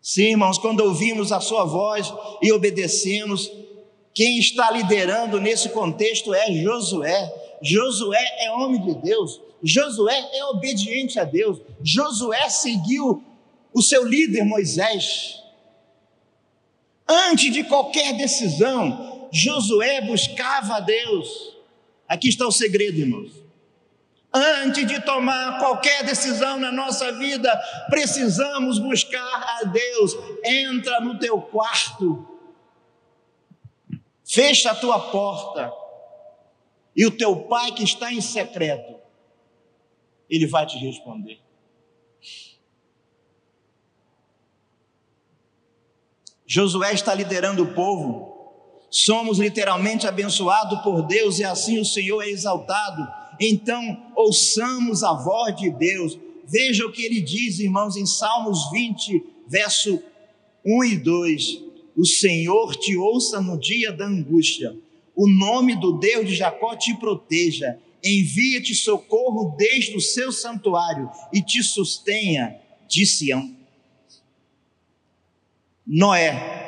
Sim, 0.00 0.30
irmãos, 0.30 0.56
quando 0.56 0.80
ouvimos 0.80 1.32
a 1.32 1.40
Sua 1.40 1.66
voz 1.66 2.10
e 2.40 2.50
obedecemos, 2.50 3.50
quem 4.14 4.38
está 4.38 4.70
liderando 4.70 5.38
nesse 5.38 5.68
contexto 5.68 6.32
é 6.32 6.50
Josué. 6.50 7.34
Josué 7.60 8.24
é 8.38 8.50
homem 8.52 8.80
de 8.80 8.94
Deus, 8.94 9.38
Josué 9.62 10.18
é 10.32 10.44
obediente 10.46 11.20
a 11.20 11.24
Deus, 11.24 11.60
Josué 11.82 12.48
seguiu 12.48 13.22
o 13.70 13.82
seu 13.82 14.06
líder 14.06 14.44
Moisés. 14.44 15.42
Antes 17.06 17.52
de 17.52 17.64
qualquer 17.64 18.14
decisão, 18.16 19.13
Josué 19.34 20.00
buscava 20.02 20.76
a 20.76 20.80
Deus. 20.80 21.56
Aqui 22.06 22.28
está 22.28 22.46
o 22.46 22.52
segredo, 22.52 23.00
irmãos. 23.00 23.32
Antes 24.32 24.86
de 24.86 25.00
tomar 25.00 25.58
qualquer 25.58 26.04
decisão 26.04 26.56
na 26.60 26.70
nossa 26.70 27.10
vida, 27.12 27.52
precisamos 27.90 28.78
buscar 28.78 29.60
a 29.60 29.64
Deus. 29.64 30.12
Entra 30.44 31.00
no 31.00 31.18
teu 31.18 31.40
quarto, 31.40 32.28
fecha 34.24 34.70
a 34.70 34.74
tua 34.74 35.10
porta, 35.10 35.72
e 36.94 37.04
o 37.04 37.10
teu 37.10 37.34
pai 37.44 37.72
que 37.72 37.82
está 37.82 38.12
em 38.12 38.20
secreto, 38.20 39.00
ele 40.30 40.46
vai 40.46 40.64
te 40.64 40.78
responder. 40.78 41.40
Josué 46.46 46.92
está 46.92 47.12
liderando 47.12 47.64
o 47.64 47.74
povo. 47.74 48.33
Somos 48.94 49.40
literalmente 49.40 50.06
abençoados 50.06 50.78
por 50.82 51.02
Deus 51.02 51.40
e 51.40 51.44
assim 51.44 51.80
o 51.80 51.84
Senhor 51.84 52.22
é 52.22 52.30
exaltado. 52.30 53.04
Então, 53.40 54.00
ouçamos 54.14 55.02
a 55.02 55.12
voz 55.12 55.56
de 55.56 55.68
Deus. 55.68 56.16
Veja 56.46 56.86
o 56.86 56.92
que 56.92 57.02
ele 57.02 57.20
diz, 57.20 57.58
irmãos, 57.58 57.96
em 57.96 58.06
Salmos 58.06 58.70
20, 58.70 59.20
verso 59.48 60.00
1 60.64 60.84
e 60.84 60.96
2. 60.96 61.60
O 61.96 62.06
Senhor 62.06 62.76
te 62.76 62.96
ouça 62.96 63.40
no 63.40 63.58
dia 63.58 63.90
da 63.90 64.06
angústia. 64.06 64.76
O 65.16 65.28
nome 65.28 65.74
do 65.74 65.98
Deus 65.98 66.28
de 66.28 66.36
Jacó 66.36 66.76
te 66.76 66.94
proteja. 66.94 67.76
Envia-te 68.00 68.76
socorro 68.76 69.56
desde 69.56 69.96
o 69.96 70.00
seu 70.00 70.30
santuário 70.30 71.10
e 71.32 71.42
te 71.42 71.64
sustenha 71.64 72.60
de 72.86 73.04
Sião. 73.04 73.56
Noé, 75.84 76.62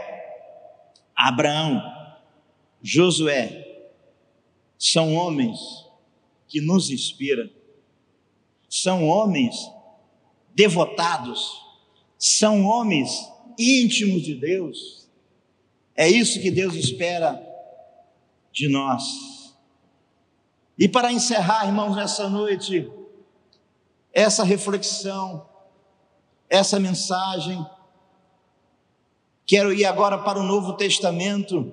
Abraão, 1.15 1.96
Josué, 2.89 3.67
são 4.79 5.13
homens 5.17 5.59
que 6.47 6.61
nos 6.61 6.89
inspiram, 6.89 7.51
são 8.71 9.09
homens 9.09 9.57
devotados, 10.55 11.61
são 12.17 12.65
homens 12.65 13.11
íntimos 13.59 14.23
de 14.23 14.37
Deus. 14.37 15.09
É 15.97 16.09
isso 16.09 16.41
que 16.41 16.49
Deus 16.49 16.77
espera 16.77 17.45
de 18.53 18.69
nós. 18.69 19.03
E 20.79 20.89
para 20.89 21.13
encerrar, 21.13 21.67
irmãos, 21.67 21.97
nessa 21.97 22.29
noite, 22.29 22.89
essa 24.13 24.45
reflexão, 24.45 25.45
essa 26.49 26.79
mensagem, 26.79 27.67
Quero 29.47 29.73
ir 29.73 29.85
agora 29.85 30.19
para 30.19 30.41
o 30.41 30.43
Novo 30.43 30.73
Testamento. 30.73 31.73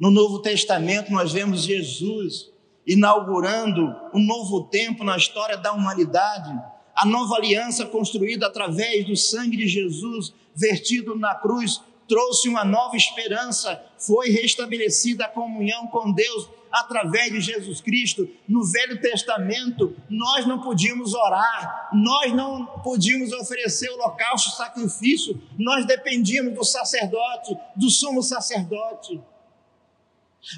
No 0.00 0.10
Novo 0.10 0.38
Testamento, 0.38 1.12
nós 1.12 1.30
vemos 1.30 1.62
Jesus 1.62 2.50
inaugurando 2.86 3.94
um 4.14 4.24
novo 4.24 4.62
tempo 4.62 5.04
na 5.04 5.14
história 5.14 5.58
da 5.58 5.74
humanidade. 5.74 6.58
A 6.96 7.04
nova 7.04 7.36
aliança 7.36 7.84
construída 7.84 8.46
através 8.46 9.04
do 9.04 9.14
sangue 9.14 9.58
de 9.58 9.68
Jesus 9.68 10.32
vertido 10.56 11.14
na 11.18 11.34
cruz 11.34 11.82
trouxe 12.08 12.48
uma 12.48 12.64
nova 12.64 12.96
esperança, 12.96 13.78
foi 13.98 14.30
restabelecida 14.30 15.26
a 15.26 15.28
comunhão 15.28 15.86
com 15.88 16.10
Deus 16.10 16.48
através 16.72 17.30
de 17.30 17.40
Jesus 17.42 17.82
Cristo. 17.82 18.26
No 18.48 18.64
Velho 18.64 18.98
Testamento, 19.02 19.94
nós 20.08 20.46
não 20.46 20.62
podíamos 20.62 21.12
orar, 21.12 21.90
nós 21.92 22.32
não 22.32 22.64
podíamos 22.82 23.34
oferecer 23.34 23.90
holocausto, 23.90 24.56
sacrifício, 24.56 25.38
nós 25.58 25.84
dependíamos 25.84 26.54
do 26.54 26.64
sacerdote, 26.64 27.54
do 27.76 27.90
sumo 27.90 28.22
sacerdote. 28.22 29.20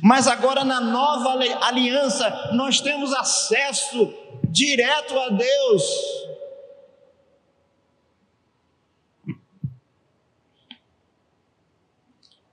Mas 0.03 0.27
agora 0.27 0.65
na 0.65 0.81
nova 0.81 1.39
aliança, 1.63 2.51
nós 2.53 2.81
temos 2.81 3.13
acesso 3.13 4.13
direto 4.49 5.19
a 5.19 5.29
Deus 5.31 5.83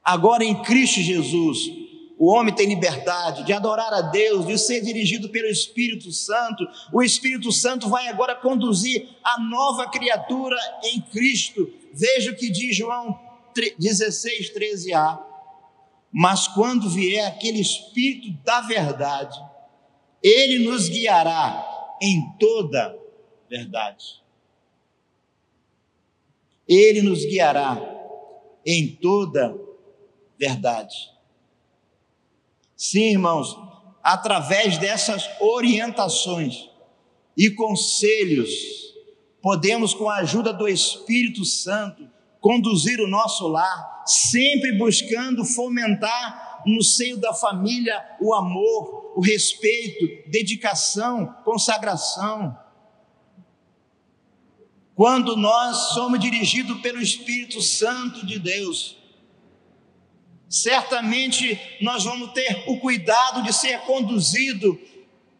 Agora 0.09 0.43
em 0.43 0.59
Cristo 0.63 1.01
Jesus, 1.01 1.69
o 2.17 2.31
homem 2.31 2.51
tem 2.51 2.67
liberdade 2.67 3.43
de 3.43 3.53
adorar 3.53 3.93
a 3.93 4.01
Deus, 4.01 4.47
de 4.47 4.57
ser 4.57 4.81
dirigido 4.81 5.29
pelo 5.29 5.45
Espírito 5.45 6.11
Santo. 6.11 6.67
O 6.91 7.03
Espírito 7.03 7.51
Santo 7.51 7.87
vai 7.87 8.07
agora 8.07 8.33
conduzir 8.33 9.07
a 9.23 9.39
nova 9.39 9.87
criatura 9.87 10.57
em 10.83 10.99
Cristo. 10.99 11.71
Veja 11.93 12.31
o 12.31 12.35
que 12.35 12.49
diz 12.49 12.75
João 12.75 13.19
16, 13.77 14.51
13a. 14.51 15.28
Mas 16.11 16.47
quando 16.47 16.89
vier 16.89 17.27
aquele 17.27 17.59
Espírito 17.59 18.31
da 18.43 18.61
verdade, 18.61 19.37
ele 20.23 20.59
nos 20.59 20.89
guiará 20.89 21.65
em 22.01 22.31
toda 22.39 22.97
verdade. 23.49 24.21
Ele 26.67 27.01
nos 27.01 27.25
guiará 27.25 27.79
em 28.65 28.95
toda 28.95 29.55
verdade. 30.37 30.95
Sim, 32.75 33.11
irmãos, 33.11 33.57
através 34.03 34.77
dessas 34.77 35.29
orientações 35.39 36.69
e 37.35 37.49
conselhos, 37.49 38.49
podemos, 39.41 39.93
com 39.93 40.09
a 40.09 40.17
ajuda 40.17 40.53
do 40.53 40.67
Espírito 40.67 41.43
Santo, 41.43 42.09
conduzir 42.39 42.99
o 42.99 43.07
nosso 43.07 43.47
lar, 43.47 44.03
sempre 44.05 44.77
buscando 44.77 45.43
fomentar 45.43 46.63
no 46.65 46.83
seio 46.83 47.17
da 47.17 47.33
família 47.33 48.17
o 48.19 48.33
amor, 48.33 49.13
o 49.15 49.21
respeito, 49.21 50.29
dedicação, 50.29 51.35
consagração. 51.43 52.57
Quando 54.95 55.37
nós 55.37 55.93
somos 55.93 56.19
dirigidos 56.19 56.81
pelo 56.81 57.01
Espírito 57.01 57.61
Santo 57.61 58.25
de 58.25 58.37
Deus, 58.37 58.97
certamente 60.49 61.59
nós 61.81 62.03
vamos 62.03 62.33
ter 62.33 62.65
o 62.67 62.79
cuidado 62.79 63.43
de 63.43 63.53
ser 63.53 63.79
conduzido 63.81 64.77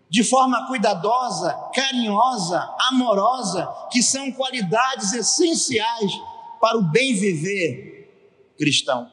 de 0.09 0.23
forma 0.23 0.65
cuidadosa, 0.67 1.53
carinhosa, 1.73 2.75
amorosa, 2.89 3.67
que 3.91 4.01
são 4.01 4.31
qualidades 4.31 5.13
essenciais 5.13 6.11
para 6.59 6.77
o 6.77 6.83
bem 6.83 7.13
viver 7.13 8.11
cristão. 8.57 9.11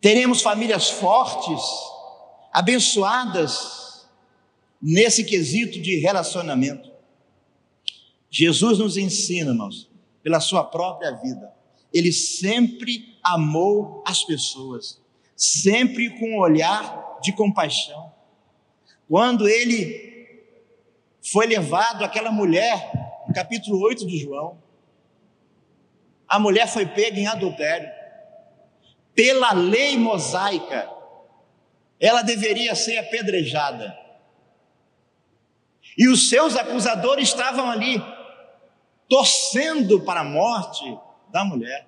Teremos 0.00 0.42
famílias 0.42 0.90
fortes, 0.90 1.62
abençoadas 2.52 4.06
nesse 4.82 5.24
quesito 5.24 5.80
de 5.80 5.96
relacionamento. 5.98 6.92
Jesus 8.30 8.78
nos 8.78 8.96
ensina, 8.96 9.52
irmãos, 9.52 9.88
pela 10.22 10.40
sua 10.40 10.64
própria 10.64 11.12
vida. 11.12 11.54
Ele 11.92 12.12
sempre 12.12 13.16
amou 13.22 14.02
as 14.06 14.24
pessoas, 14.24 15.00
sempre 15.36 16.10
com 16.18 16.34
um 16.34 16.40
olhar 16.40 17.18
de 17.22 17.32
compaixão. 17.32 18.12
Quando 19.08 19.48
ele 19.48 20.12
foi 21.22 21.46
levado 21.46 22.04
aquela 22.04 22.30
mulher, 22.30 23.24
no 23.26 23.32
capítulo 23.32 23.80
8 23.80 24.06
de 24.06 24.18
João, 24.18 24.58
a 26.28 26.38
mulher 26.38 26.66
foi 26.66 26.86
pega 26.86 27.18
em 27.18 27.26
adultério. 27.26 27.88
Pela 29.14 29.52
lei 29.52 29.96
mosaica, 29.96 30.90
ela 32.00 32.22
deveria 32.22 32.74
ser 32.74 32.98
apedrejada. 32.98 33.96
E 35.96 36.08
os 36.08 36.28
seus 36.28 36.56
acusadores 36.56 37.28
estavam 37.28 37.70
ali, 37.70 38.02
torcendo 39.08 40.04
para 40.04 40.20
a 40.20 40.24
morte 40.24 40.84
da 41.30 41.44
mulher. 41.44 41.86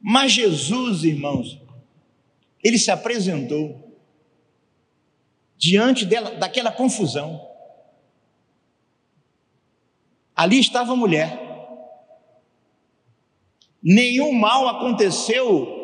Mas 0.00 0.32
Jesus, 0.32 1.04
irmãos, 1.04 1.60
ele 2.62 2.78
se 2.78 2.90
apresentou 2.90 3.96
diante 5.56 6.04
dela, 6.04 6.32
daquela 6.32 6.72
confusão. 6.72 7.48
Ali 10.34 10.58
estava 10.58 10.92
a 10.92 10.96
mulher. 10.96 11.41
Nenhum 13.82 14.32
mal 14.32 14.68
aconteceu 14.68 15.80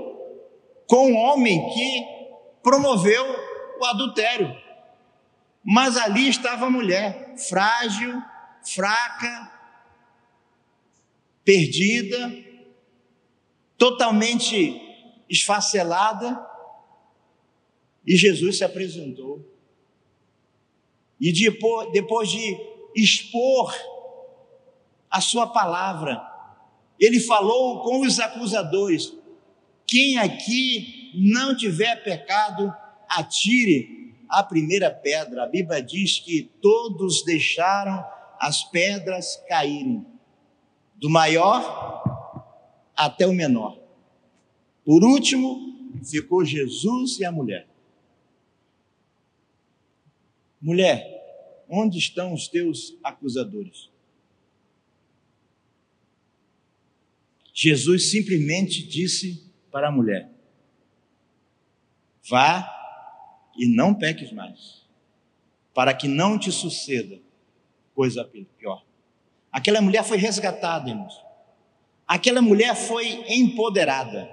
com 0.87 1.13
o 1.13 1.17
homem 1.17 1.69
que 1.71 2.07
promoveu 2.63 3.25
o 3.81 3.85
adultério. 3.85 4.55
Mas 5.65 5.97
ali 5.97 6.29
estava 6.29 6.67
a 6.67 6.71
mulher, 6.71 7.35
frágil, 7.37 8.23
fraca, 8.63 9.53
perdida, 11.45 12.33
totalmente 13.77 14.81
esfacelada, 15.29 16.47
e 18.07 18.17
Jesus 18.17 18.59
se 18.59 18.65
apresentou. 18.65 19.45
E 21.21 21.33
depois, 21.33 22.31
de 22.31 22.57
expor 22.95 23.75
a 25.11 25.21
sua 25.21 25.47
palavra, 25.47 26.21
ele 26.99 27.21
falou 27.21 27.83
com 27.83 28.01
os 28.01 28.19
acusadores: 28.19 29.13
quem 29.87 30.19
aqui 30.19 31.13
não 31.15 31.57
tiver 31.57 32.03
pecado, 32.03 32.73
atire 33.09 34.15
a 34.29 34.43
primeira 34.43 34.91
pedra. 34.91 35.45
A 35.45 35.49
Bíblia 35.49 35.83
diz 35.83 36.19
que 36.19 36.51
todos 36.61 37.25
deixaram 37.25 38.05
as 38.39 38.65
pedras 38.65 39.43
caírem, 39.49 40.07
do 40.95 41.09
maior 41.09 42.43
até 42.95 43.27
o 43.27 43.33
menor. 43.33 43.79
Por 44.85 45.05
último, 45.05 45.93
ficou 46.05 46.45
Jesus 46.45 47.19
e 47.19 47.25
a 47.25 47.33
mulher. 47.33 47.67
Mulher, 50.61 51.65
onde 51.69 51.99
estão 51.99 52.35
os 52.35 52.49
teus 52.49 52.97
acusadores? 53.03 53.88
Jesus 57.61 58.13
simplesmente 58.13 58.87
disse 58.87 59.43
para 59.73 59.89
a 59.89 59.91
mulher: 59.91 60.31
Vá 62.31 62.65
e 63.57 63.67
não 63.67 63.93
peques 63.93 64.31
mais, 64.31 64.87
para 65.75 65.93
que 65.93 66.07
não 66.07 66.39
te 66.39 66.53
suceda 66.53 67.19
coisa 67.97 68.25
pior. 68.25 68.87
Aquela 69.51 69.81
mulher 69.81 70.05
foi 70.05 70.19
resgatada, 70.19 70.89
irmãos. 70.89 71.21
Aquela 72.07 72.41
mulher 72.41 72.77
foi 72.77 73.25
empoderada. 73.29 74.31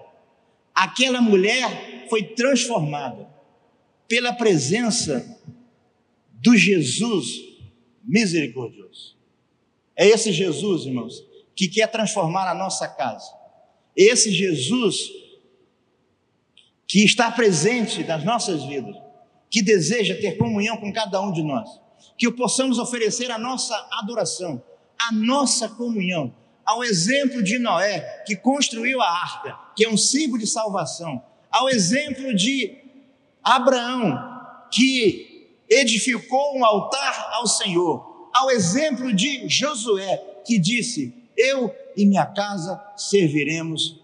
Aquela 0.72 1.20
mulher 1.20 2.06
foi 2.08 2.22
transformada 2.36 3.28
pela 4.08 4.34
presença 4.34 5.42
do 6.32 6.56
Jesus 6.56 7.42
misericordioso. 8.04 9.18
É 9.96 10.06
esse 10.06 10.32
Jesus, 10.32 10.86
irmãos, 10.86 11.26
que 11.56 11.68
quer 11.68 11.88
transformar 11.88 12.50
a 12.50 12.54
nossa 12.54 12.88
casa. 12.88 13.32
Esse 13.96 14.32
Jesus 14.32 14.96
que 16.88 17.04
está 17.04 17.32
presente 17.32 18.04
nas 18.04 18.24
nossas 18.24 18.64
vidas, 18.64 18.96
que 19.50 19.62
deseja 19.62 20.16
ter 20.16 20.38
comunhão 20.38 20.78
com 20.78 20.92
cada 20.94 21.20
um 21.22 21.32
de 21.32 21.42
nós, 21.42 21.70
que 22.18 22.30
possamos 22.32 22.78
oferecer 22.78 23.32
a 23.32 23.38
nossa 23.38 23.76
adoração, 23.92 24.62
a 25.00 25.12
nossa 25.12 25.68
comunhão, 25.70 26.34
ao 26.66 26.84
exemplo 26.84 27.44
de 27.44 27.60
Noé, 27.60 28.24
que 28.26 28.36
construiu 28.36 29.02
a 29.02 29.10
arca, 29.10 29.58
que 29.76 29.86
é 29.86 29.90
um 29.90 29.98
símbolo 29.98 30.40
de 30.40 30.48
salvação, 30.48 31.24
ao 31.52 31.70
exemplo 31.70 32.36
de 32.36 32.78
Abraão, 33.44 34.18
que 34.72 35.56
edificou 35.70 36.58
um 36.58 36.66
altar 36.66 37.30
ao 37.34 37.48
Senhor, 37.48 38.30
ao 38.34 38.50
exemplo 38.52 39.14
de 39.14 39.48
Josué, 39.48 40.18
que 40.46 40.60
disse: 40.60 41.14
Eu 41.38 41.76
e 41.96 42.06
minha 42.06 42.26
casa 42.26 42.82
serviremos 42.96 44.00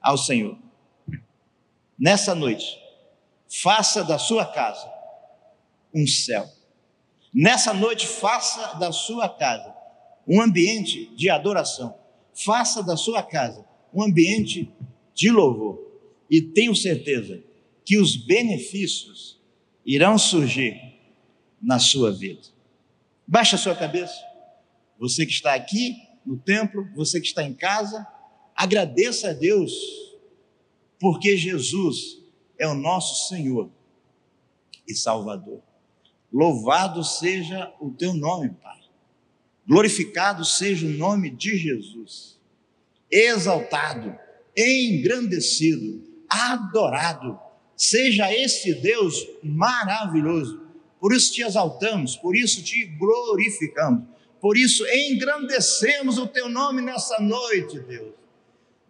ao 0.00 0.16
Senhor. 0.16 0.58
Nessa 1.98 2.34
noite, 2.34 2.78
faça 3.48 4.02
da 4.02 4.18
sua 4.18 4.44
casa 4.46 4.92
um 5.94 6.06
céu. 6.06 6.48
Nessa 7.32 7.72
noite, 7.72 8.06
faça 8.06 8.74
da 8.78 8.92
sua 8.92 9.28
casa 9.28 9.74
um 10.26 10.40
ambiente 10.40 11.14
de 11.14 11.28
adoração. 11.30 11.94
Faça 12.34 12.82
da 12.82 12.96
sua 12.96 13.22
casa 13.22 13.64
um 13.92 14.02
ambiente 14.02 14.70
de 15.14 15.30
louvor. 15.30 15.80
E 16.30 16.40
tenho 16.40 16.74
certeza 16.74 17.42
que 17.84 17.98
os 17.98 18.16
benefícios 18.16 19.40
irão 19.84 20.18
surgir 20.18 20.80
na 21.62 21.78
sua 21.78 22.10
vida. 22.10 22.42
Baixe 23.26 23.54
a 23.54 23.58
sua 23.58 23.74
cabeça. 23.74 24.20
Você 24.98 25.24
que 25.24 25.32
está 25.32 25.54
aqui 25.54 25.96
no 26.24 26.36
templo, 26.36 26.88
você 26.94 27.20
que 27.20 27.26
está 27.26 27.42
em 27.42 27.54
casa, 27.54 28.06
agradeça 28.54 29.30
a 29.30 29.32
Deus, 29.32 29.72
porque 30.98 31.36
Jesus 31.36 32.18
é 32.58 32.66
o 32.66 32.74
nosso 32.74 33.28
Senhor 33.28 33.70
e 34.86 34.94
Salvador. 34.94 35.60
Louvado 36.32 37.04
seja 37.04 37.72
o 37.80 37.90
teu 37.90 38.14
nome, 38.14 38.50
Pai. 38.50 38.80
Glorificado 39.66 40.44
seja 40.44 40.86
o 40.86 40.90
nome 40.90 41.30
de 41.30 41.56
Jesus. 41.56 42.38
Exaltado, 43.10 44.18
engrandecido, 44.56 46.02
adorado 46.28 47.38
Seja 47.76 48.32
esse 48.32 48.74
Deus 48.74 49.26
maravilhoso. 49.42 50.60
Por 51.00 51.12
isso 51.12 51.32
te 51.32 51.42
exaltamos, 51.42 52.16
por 52.16 52.36
isso 52.36 52.62
te 52.62 52.86
glorificamos, 52.86 54.04
por 54.44 54.58
isso 54.58 54.86
engrandecemos 54.86 56.18
o 56.18 56.26
teu 56.26 56.50
nome 56.50 56.82
nessa 56.82 57.18
noite, 57.18 57.78
Deus. 57.78 58.12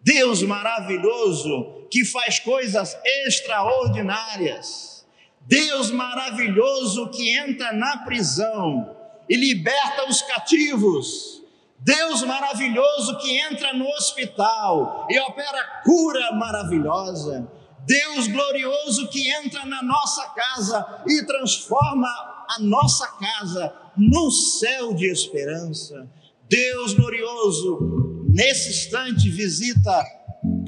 Deus 0.01 0.43
maravilhoso 0.43 1.87
que 1.89 2.03
faz 2.03 2.39
coisas 2.39 2.93
extraordinárias. 3.23 5.07
Deus 5.39 5.91
maravilhoso 5.91 7.09
que 7.09 7.29
entra 7.37 7.71
na 7.71 7.99
prisão 7.99 8.97
e 9.29 9.37
liberta 9.37 10.09
os 10.09 10.21
cativos. 10.23 11.41
Deus 11.79 12.21
maravilhoso 12.23 13.17
que 13.19 13.39
entra 13.39 13.71
no 13.71 13.87
hospital 13.91 15.07
e 15.09 15.17
opera 15.21 15.83
cura 15.85 16.33
maravilhosa. 16.33 17.49
Deus 17.85 18.27
glorioso 18.27 19.07
que 19.07 19.31
entra 19.31 19.65
na 19.65 19.81
nossa 19.81 20.27
casa 20.31 21.03
e 21.07 21.25
transforma 21.25 22.34
a 22.49 22.59
nossa 22.59 23.07
casa 23.07 23.73
num 23.97 24.29
céu 24.29 24.93
de 24.93 25.05
esperança. 25.05 26.09
Deus 26.49 26.93
glorioso, 26.93 28.23
nesse 28.29 28.69
instante, 28.69 29.29
visita 29.29 30.03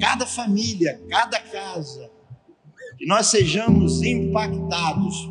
cada 0.00 0.26
família, 0.26 1.00
cada 1.08 1.38
casa, 1.40 2.10
que 2.96 3.06
nós 3.06 3.26
sejamos 3.26 4.02
impactados 4.02 5.30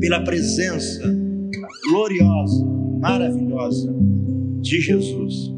pela 0.00 0.22
presença 0.22 1.02
gloriosa, 1.88 2.64
maravilhosa 3.00 3.94
de 4.60 4.80
Jesus. 4.80 5.52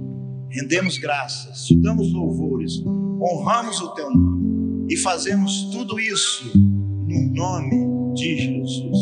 Rendemos 0.50 0.98
graças, 0.98 1.64
te 1.64 1.76
damos 1.76 2.12
louvores, 2.12 2.80
honramos 3.20 3.80
o 3.80 3.88
teu 3.94 4.10
nome 4.10 4.86
e 4.88 4.96
fazemos 4.96 5.70
tudo 5.72 5.98
isso 5.98 6.52
no 6.56 7.34
nome 7.34 8.14
de 8.14 8.36
Jesus. 8.36 8.98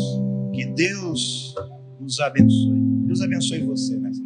Deus 0.75 1.53
nos 1.99 2.19
abençoe. 2.19 2.79
Deus 3.05 3.21
abençoe 3.21 3.61
você 3.63 3.97
nessa 3.97 4.22